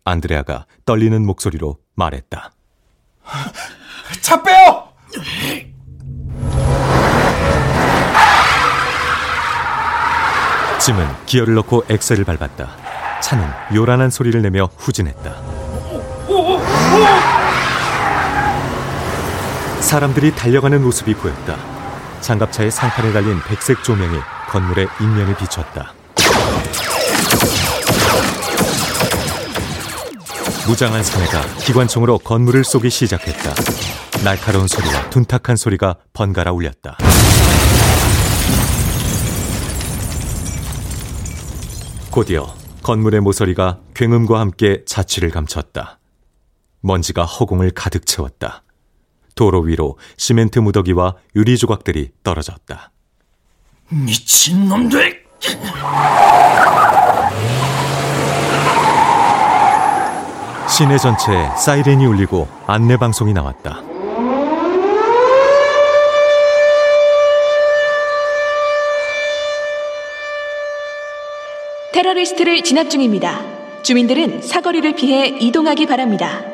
[0.04, 2.52] 안드레아가 떨리는 목소리로 말했다.
[4.22, 4.88] 차 빼요!
[10.80, 12.87] 짐은 기어를 넣고 엑셀을 밟았다.
[13.20, 15.34] 차는 요란한 소리를 내며 후진했다.
[19.80, 21.56] 사람들이 달려가는 모습이 보였다.
[22.20, 24.18] 장갑차의 상판에 달린 백색 조명이
[24.50, 25.92] 건물의 인면을 비췄다.
[30.66, 33.54] 무장한 사내가 기관총으로 건물을 쏘기 시작했다.
[34.22, 36.98] 날카로운 소리와 둔탁한 소리가 번갈아 울렸다.
[42.10, 42.54] 곧이어
[42.88, 45.98] 건물의 모서리가 굉음과 함께 자취를 감췄다.
[46.80, 48.62] 먼지가 허공을 가득 채웠다.
[49.34, 52.90] 도로 위로 시멘트 무더기와 유리 조각들이 떨어졌다.
[53.90, 55.22] 미친놈들!
[60.66, 63.97] 시내 전체에 사이렌이 울리고 안내 방송이 나왔다.
[71.98, 73.44] 테러리스트를 진압 중입니다.
[73.82, 76.47] 주민들은 사거리를 피해 이동하기 바랍니다.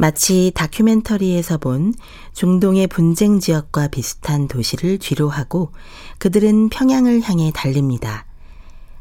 [0.00, 1.92] 마치 다큐멘터리에서 본
[2.32, 5.72] 중동의 분쟁 지역과 비슷한 도시를 뒤로 하고
[6.18, 8.24] 그들은 평양을 향해 달립니다.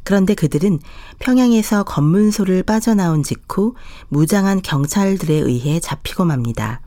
[0.04, 0.80] 그런데 그들은
[1.20, 3.76] 평양에서 검문소를 빠져나온 직후
[4.08, 6.82] 무장한 경찰들에 의해 잡히고 맙니다.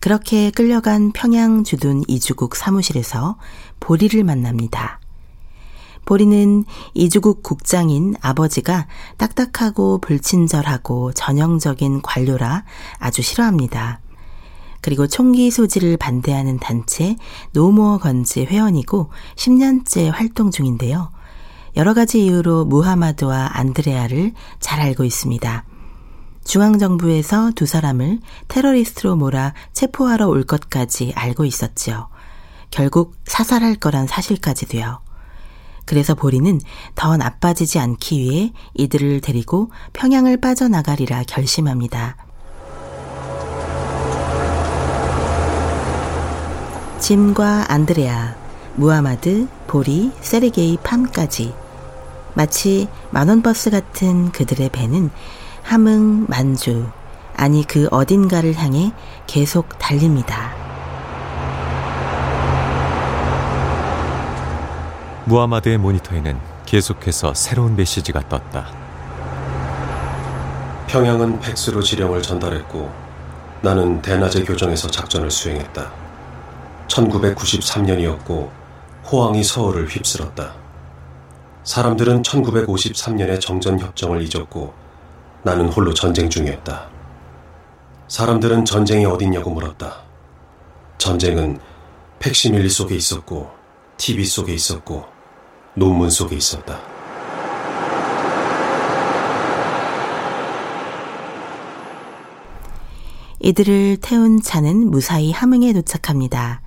[0.00, 3.38] 그렇게 끌려간 평양 주둔 이주국 사무실에서
[3.80, 5.00] 보리를 만납니다.
[6.04, 8.86] 보리는 이주국 국장인 아버지가
[9.16, 12.64] 딱딱하고 불친절하고 전형적인 관료라
[12.98, 14.00] 아주 싫어합니다.
[14.80, 17.16] 그리고 총기 소지를 반대하는 단체
[17.52, 21.10] 노모어 건지 회원이고 10년째 활동 중인데요.
[21.76, 25.64] 여러 가지 이유로 무하마드와 안드레아를 잘 알고 있습니다.
[26.44, 32.08] 중앙정부에서 두 사람을 테러리스트로 몰아 체포하러 올 것까지 알고 있었지요.
[32.70, 35.03] 결국 사살할 거란 사실까지도요.
[35.84, 36.60] 그래서 보리는
[36.94, 42.16] 더 나빠지지 않기 위해 이들을 데리고 평양을 빠져나가리라 결심합니다.
[47.00, 48.34] 짐과 안드레아,
[48.76, 51.52] 무하마드, 보리, 세르게이, 팜까지
[52.34, 55.10] 마치 만원버스 같은 그들의 배는
[55.62, 56.86] 함흥, 만주,
[57.36, 58.92] 아니 그 어딘가를 향해
[59.26, 60.63] 계속 달립니다.
[65.26, 68.66] 무하마드의 모니터에는 계속해서 새로운 메시지가 떴다.
[70.86, 72.92] 평양은 팩스로 지령을 전달했고
[73.62, 75.90] 나는 대낮의 교정에서 작전을 수행했다.
[76.88, 78.50] 1993년이었고
[79.10, 80.54] 호황이 서울을 휩쓸었다.
[81.64, 84.74] 사람들은 1953년의 정전 협정을 잊었고
[85.42, 86.88] 나는 홀로 전쟁 중이었다.
[88.08, 90.02] 사람들은 전쟁이 어딨냐고 물었다.
[90.98, 91.58] 전쟁은
[92.18, 93.50] 팩시밀리 속에 있었고
[93.96, 95.13] TV 속에 있었고
[95.74, 96.80] 논문 속에 있었다.
[103.40, 106.62] 이들을 태운 차는 무사히 함흥에 도착합니다.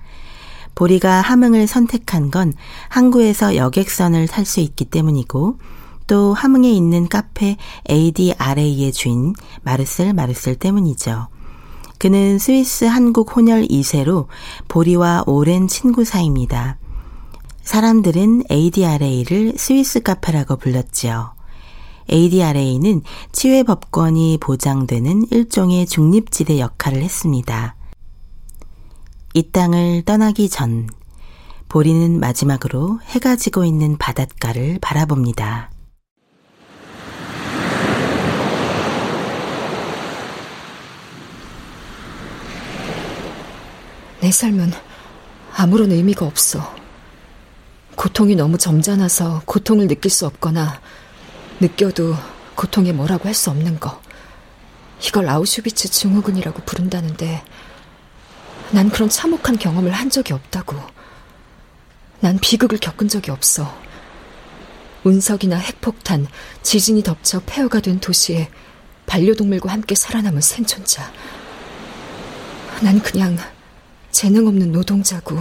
[0.76, 2.52] 보리가 함흥을 선택한 건
[2.88, 5.58] 항구에서 여객선을 탈 수 있기 때문이고
[6.06, 7.56] 또 함흥에 있는 카페
[7.90, 11.26] ADRA의 주인 마르셀 마르셀 때문이죠.
[11.98, 14.26] 그는 스위스 한국 혼혈 2세로
[14.68, 16.78] 보리와 오랜 친구 사이입니다.
[17.68, 21.34] 사람들은 ADRA를 스위스 카페라고 불렀지요.
[22.10, 27.76] ADRA는 치외 법권이 보장되는 일종의 중립지대 역할을 했습니다.
[29.34, 30.88] 이 땅을 떠나기 전
[31.68, 35.70] 보리는 마지막으로 해가 지고 있는 바닷가를 바라봅니다.
[44.22, 44.72] 내 삶은
[45.54, 46.87] 아무런 의미가 없어.
[47.98, 50.80] 고통이 너무 점잖아서 고통을 느낄 수 없거나
[51.58, 52.14] 느껴도
[52.54, 54.00] 고통에 뭐라고 할 수 없는 거.
[55.04, 57.42] 이걸 아우슈비츠 증후군이라고 부른다는데
[58.70, 60.76] 난 그런 참혹한 경험을 한 적이 없다고.
[62.20, 63.76] 난 비극을 겪은 적이 없어.
[65.02, 66.28] 운석이나 핵폭탄,
[66.62, 68.48] 지진이 덮쳐 폐허가 된 도시에
[69.06, 71.12] 반려동물과 함께 살아남은 생존자.
[72.80, 73.36] 난 그냥
[74.12, 75.36] 재능 없는 노동자고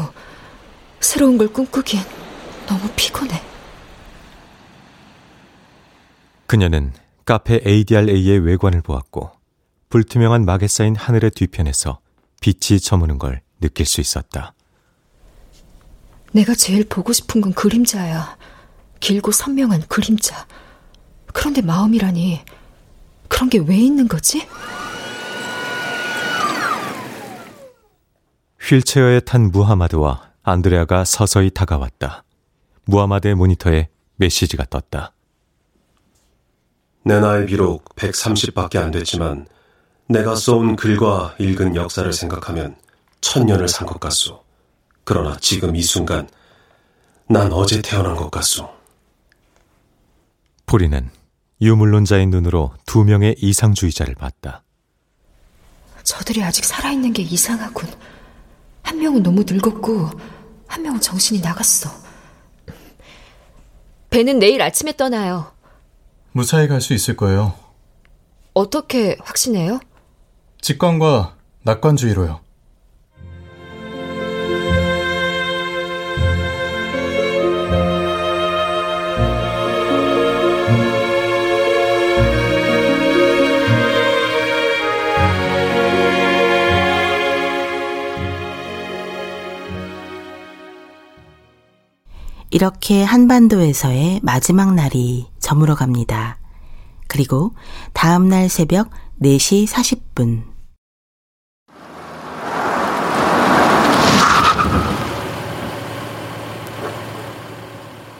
[0.99, 2.26] 새로운 걸 꿈꾸기엔
[2.67, 3.41] 너무 피곤해.
[6.45, 6.93] 그녀는
[7.25, 9.31] 카페 ADRA의 외관을 보았고
[9.89, 11.99] 불투명한 막에 쌓인 하늘의 뒤편에서
[12.41, 14.53] 빛이 저무는 걸 느낄 수 있었다.
[16.31, 18.37] 내가 제일 보고 싶은 건 그림자야.
[18.99, 20.45] 길고 선명한 그림자.
[21.33, 22.41] 그런데 마음이라니
[23.27, 24.47] 그런 게 왜 있는 거지?
[28.61, 32.23] 휠체어에 탄 무하마드와 안드레아가 서서히 다가왔다.
[32.87, 35.13] 무하마드의 모니터에 메시지가 떴다.
[37.03, 39.47] 내 나이 비록 130밖에 안 됐지만
[40.09, 42.75] 내가 써온 글과 읽은 역사를 생각하면
[43.21, 44.43] 천년을 산 것 같소.
[45.03, 46.27] 그러나 지금 이 순간
[47.29, 48.69] 난 어제 태어난 것 같소.
[50.65, 51.09] 포리는
[51.61, 54.63] 유물론자의 눈으로 두 명의 이상주의자를 봤다.
[56.03, 57.89] 저들이 아직 살아있는 게 이상하군.
[58.83, 60.09] 한 명은 너무 늙었고,
[60.67, 61.89] 한 명은 정신이 나갔어.
[64.09, 65.51] 배는 내일 아침에 떠나요.
[66.31, 67.53] 무사히 갈 수 있을 거예요.
[68.53, 69.79] 어떻게 확신해요?
[70.61, 72.39] 직관과 낙관주의로요.
[92.61, 96.39] 이렇게 한반도에서의 마지막 날이 저물어 갑니다.
[97.07, 97.51] 그리고
[97.93, 98.89] 다음 날 새벽
[99.21, 100.41] 4시 40분.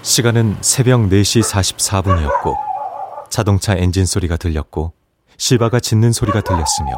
[0.04, 2.56] 시간은 새벽 4시 44분이었고
[3.32, 4.94] 자동차 엔진 소리가 들렸고
[5.38, 6.92] 시바가 짖는 소리가 들렸으며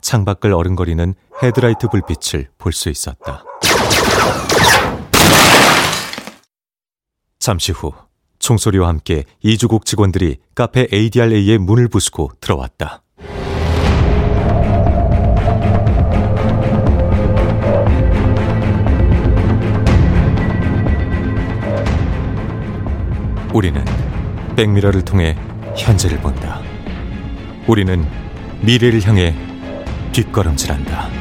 [0.00, 3.44] 창밖을 어른거리는 헤드라이트 불빛을 볼 수 있었다.
[7.40, 7.92] 잠시 후
[8.38, 13.02] 총소리와 함께 이주국 직원들이 카페 ADRA의 문을 부수고 들어왔다.
[23.54, 23.84] 우리는
[24.54, 25.34] 백미러를 통해
[25.76, 26.60] 현재를 본다.
[27.66, 28.06] 우리는
[28.60, 29.34] 미래를 향해
[30.12, 31.19] 뒷걸음질한다.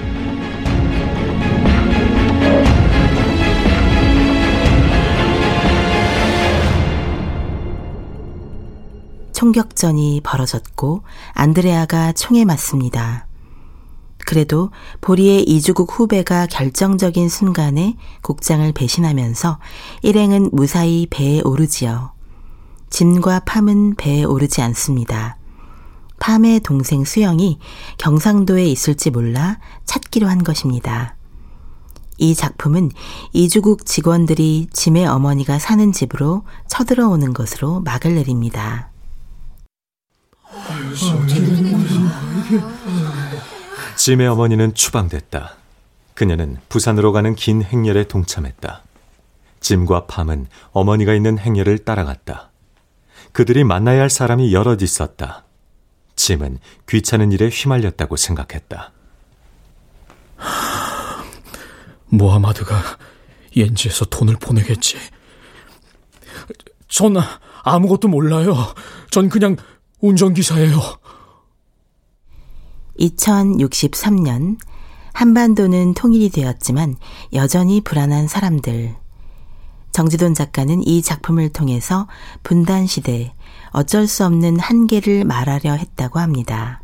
[9.39, 13.25] 총격전이 벌어졌고 안드레아가 총에 맞습니다.
[14.25, 14.69] 그래도
[14.99, 19.59] 보리의 이주국 후배가 결정적인 순간에 국장을 배신하면서
[20.01, 22.11] 일행은 무사히 배에 오르지요.
[22.89, 25.37] 짐과 팜은 배에 오르지 않습니다.
[26.19, 27.59] 팜의 동생 수영이
[27.97, 31.15] 경상도에 있을지 몰라 찾기로 한 것입니다.
[32.17, 32.91] 이 작품은
[33.31, 38.89] 이주국 직원들이 짐의 어머니가 사는 집으로 쳐들어오는 것으로 막을 내립니다.
[43.95, 45.55] 짐의 어머니는 추방됐다.
[46.13, 48.83] 그녀는 부산으로 가는 긴 행렬에 동참했다.
[49.59, 52.49] 짐과 팜은 어머니가 있는 행렬을 따라갔다.
[53.31, 55.43] 그들이 만나야 할 사람이 여럿 있었다.
[56.15, 58.91] 짐은 귀찮은 일에 휘말렸다고 생각했다.
[62.07, 62.81] 모하마드가
[63.55, 64.97] 옌지에서 돈을 보내겠지.
[66.87, 67.15] 전
[67.63, 68.55] 아무것도 몰라요.
[69.11, 69.55] 전 그냥
[70.01, 70.79] 운전기사예요.
[72.99, 74.57] 2063년
[75.13, 76.95] 한반도는 통일이 되었지만
[77.33, 78.95] 여전히 불안한 사람들.
[79.91, 82.07] 정지돈 작가는 이 작품을 통해서
[82.43, 83.33] 분단 시대
[83.71, 86.83] 어쩔 수 없는 한계를 말하려 했다고 합니다.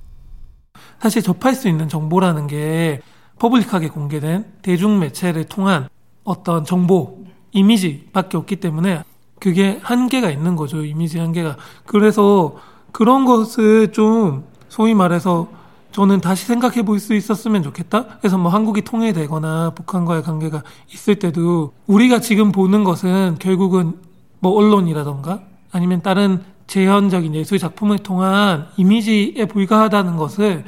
[0.99, 3.01] 사실 접할 수 있는 정보라는 게
[3.39, 5.87] 퍼블릭하게 공개된 대중 매체를 통한
[6.23, 9.03] 어떤 정보, 이미지밖에 없기 때문에
[9.39, 10.83] 그게 한계가 있는 거죠.
[10.83, 11.57] 이미지 한계가.
[11.85, 12.55] 그래서
[12.95, 15.49] 그런 것을 좀 소위 말해서
[15.91, 18.19] 저는 다시 생각해 볼 수 있었으면 좋겠다.
[18.19, 23.99] 그래서 뭐 한국이 통일되거나 북한과의 관계가 있을 때도 우리가 지금 보는 것은 결국은
[24.39, 25.41] 뭐 언론이라던가
[25.73, 30.63] 아니면 다른 재현적인 예술 작품을 통한 이미지에 불과하다는 것을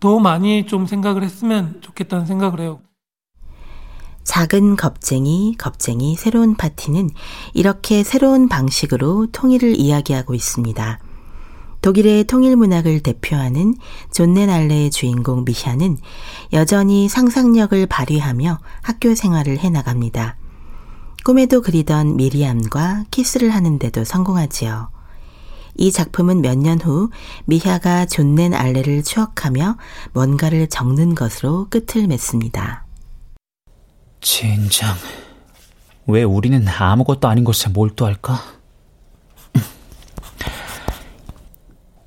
[0.00, 2.80] 더 많이 좀 생각을 했으면 좋겠다는 생각을 해요.
[4.24, 7.08] 작은 겁쟁이, 겁쟁이 새로운 파티는
[7.54, 11.00] 이렇게 새로운 방식으로 통일을 이야기하고 있습니다.
[11.82, 13.74] 독일의 통일 문학을 대표하는
[14.12, 15.96] 존네 날레의 주인공 미샤는
[16.52, 20.36] 여전히 상상력을 발휘하며 학교 생활을 해나갑니다.
[21.24, 24.90] 꿈에도 그리던 미리암과 키스를 하는데도 성공하지요.
[25.76, 27.10] 이 작품은 몇 년 후
[27.46, 29.76] 미샤가 존넨 알레를 추억하며
[30.12, 32.84] 뭔가를 적는 것으로 끝을 맺습니다.
[34.20, 34.94] 젠장,
[36.06, 38.59] 왜 우리는 아무것도 아닌 곳에 몰두할까?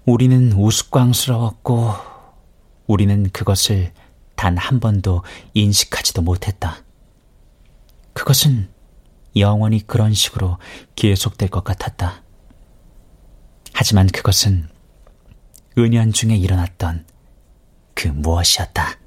[0.05, 1.93] 우리는 우스꽝스러웠고,
[2.87, 3.93] 우리는 그것을
[4.35, 5.23] 단 한 번도
[5.53, 6.83] 인식하지도 못했다.
[8.11, 8.69] 그것은
[9.37, 10.57] 영원히 그런 식으로
[10.97, 12.23] 계속될 것 같았다.
[13.73, 14.67] 하지만 그것은
[15.77, 17.05] 은연 중에 일어났던
[17.93, 18.99] 그 무엇이었다.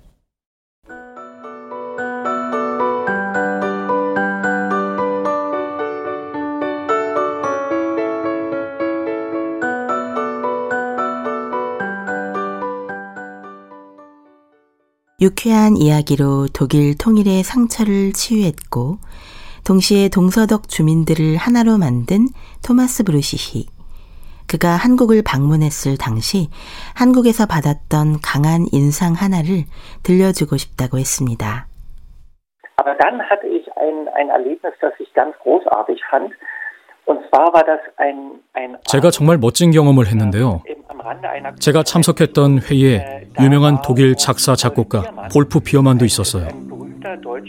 [15.19, 19.01] 유쾌한 이야기로 독일 통일의 상처를 치유했고
[19.65, 22.29] 동시에 동서독 주민들을 하나로 만든
[22.61, 23.65] 토마스 브루시히.
[24.45, 26.53] 그가 한국을 방문했을 당시
[26.93, 29.65] 한국에서 받았던 강한 인상 하나를
[30.05, 31.65] 들려주고 싶다고 했습니다.
[32.77, 36.29] Aber dann hatte ich ein, ein Erlebnis, das ich ganz großartig fand.
[38.85, 40.63] 제가 정말 멋진 경험을 했는데요.
[41.61, 45.03] 제가 참석했던 회의에 유명한 독일 작사 작곡가
[45.33, 46.49] 볼프 비어만도 있었어요.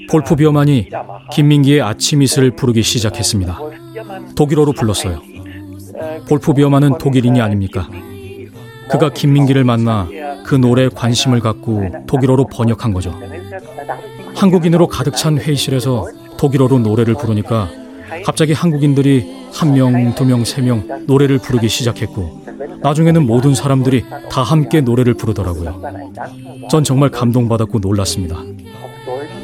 [0.09, 0.89] 볼프 비어만이
[1.31, 3.59] 김민기의 아침 이슬을 부르기 시작했습니다.
[4.35, 5.21] 독일어로 불렀어요.
[6.29, 7.89] 볼프 비어만은 독일인이 아닙니까?
[8.89, 10.07] 그가 김민기를 만나
[10.45, 13.13] 그 노래에 관심을 갖고 독일어로 번역한 거죠.
[14.35, 16.05] 한국인으로 가득 찬 회의실에서
[16.37, 17.69] 독일어로 노래를 부르니까
[18.25, 22.41] 갑자기 한국인들이 한 명, 두 명, 세 명 노래를 부르기 시작했고
[22.81, 25.81] 나중에는 모든 사람들이 다 함께 노래를 부르더라고요.
[26.69, 28.43] 전 정말 감동받았고 놀랐습니다.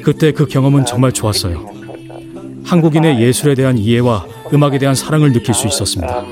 [0.04, 1.66] 그때 그 경험은 정말 좋았어요.
[2.66, 6.24] 한국인의 예술에 대한 이해와 음악에 대한 사랑을 느낄 수 있었습니다.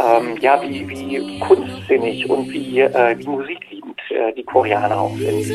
[0.00, 5.46] ähm, ja, wie, wie kunstsinnig und wie, äh, wie musikliebend äh, die Koreaner auch sind.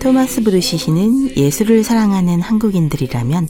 [0.00, 3.48] 토마스 브루시 시는 예술을 사랑하는 한국인들이라면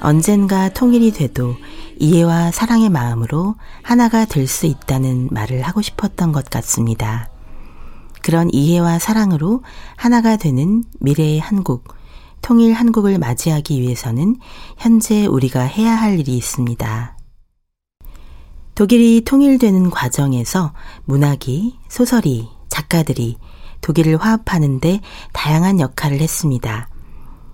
[0.00, 1.56] 언젠가 통일이 돼도
[1.98, 7.31] 이해와 사랑의 마음으로 하나가 될 수 있다는 말을 하고 싶었던 것 같습니다.
[8.22, 9.62] 그런 이해와 사랑으로
[9.96, 11.84] 하나가 되는 미래의 한국,
[12.40, 14.36] 통일 한국을 맞이하기 위해서는
[14.76, 17.16] 현재 우리가 해야 할 일이 있습니다.
[18.74, 20.72] 독일이 통일되는 과정에서
[21.04, 23.36] 문학이, 소설이, 작가들이
[23.80, 25.00] 독일을 화합하는데
[25.32, 26.88] 다양한 역할을 했습니다.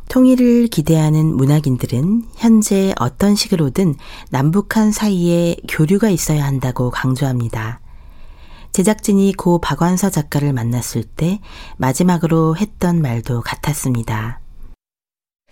[0.09, 3.95] 통일을 기대하는 문학인들은 현재 어떤 식으로든
[4.31, 7.81] 남북한 사이에 교류가 있어야 한다고 강조합니다.
[8.73, 11.41] 제작진이 고 박완서 작가를 만났을 때
[11.77, 14.41] 마지막으로 했던 말도 같았습니다.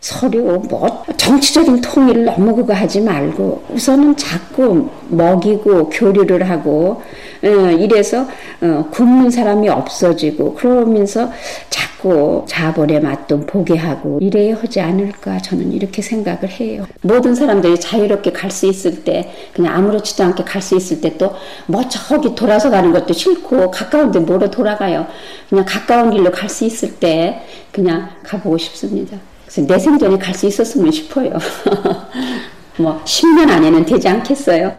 [0.00, 7.02] 서류 뭐 정치적인 통일을 너무 그거 하지 말고 우선은 자꾸 먹이고 교류를 하고
[7.42, 8.26] 어, 이래서
[8.60, 11.32] 어, 굶는 사람이 없어지고 그러면서
[11.70, 16.86] 자꾸 자본의 맛도 보게 하고 이래야 하지 않을까 저는 이렇게 생각을 해요.
[17.00, 21.34] 모든 사람들이 자유롭게 갈 수 있을 때 그냥 아무렇지도 않게 갈 수 있을 때 또
[21.66, 25.06] 뭐 저기 돌아서 가는 것도 싫고 가까운데 뭐로 돌아가요.
[25.48, 27.42] 그냥 가까운 길로 갈 수 있을 때
[27.72, 29.16] 그냥 가보고 싶습니다.
[29.46, 31.30] 그래서 내 생전에 갈 수 있었으면 싶어요.
[32.78, 34.76] 뭐 10년 안에는 되지 않겠어요?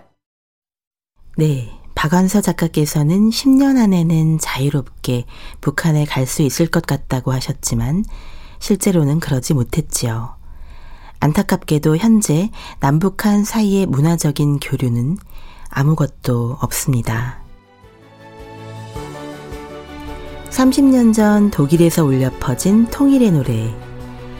[1.37, 1.71] 네.
[1.95, 5.25] 박완서 작가께서는 10년 안에는 자유롭게
[5.61, 8.05] 북한에 갈 수 있을 것 같다고 하셨지만
[8.59, 10.35] 실제로는 그러지 못했지요.
[11.19, 15.17] 안타깝게도 현재 남북한 사이의 문화적인 교류는
[15.71, 17.39] 아무것도 없습니다.
[20.51, 23.86] 30년 전 독일에서 울려 퍼진 통일의 노래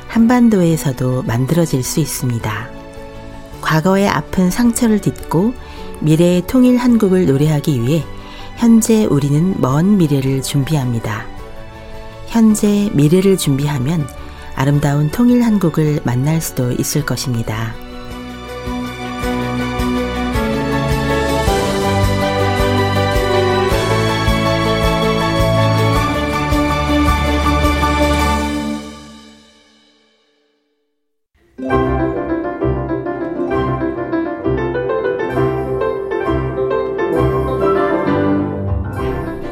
[0.08, 2.70] 한반도에서도 만들어질 수 있습니다.
[3.62, 5.54] 과거의 아픈 상처를 딛고
[6.00, 8.04] 미래의 통일 한국을 노래하기 위해
[8.58, 11.26] 현재 우리는 먼 미래를 준비합니다.
[12.28, 14.08] 현재 미래를 준비하면
[14.56, 17.74] 아름다운 통일 한국을 만날 수도 있을 것입니다.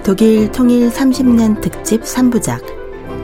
[0.06, 2.62] 독일 통일 30년 특집 3부작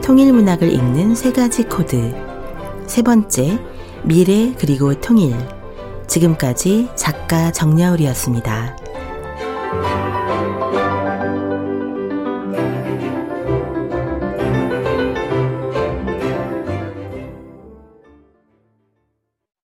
[0.02, 2.12] 통일 문학을 읽는 세 가지 코드
[2.88, 3.60] 세 번째
[4.02, 5.32] 미래 그리고 통일
[6.08, 8.81] 지금까지 작가 정야울이었습니다.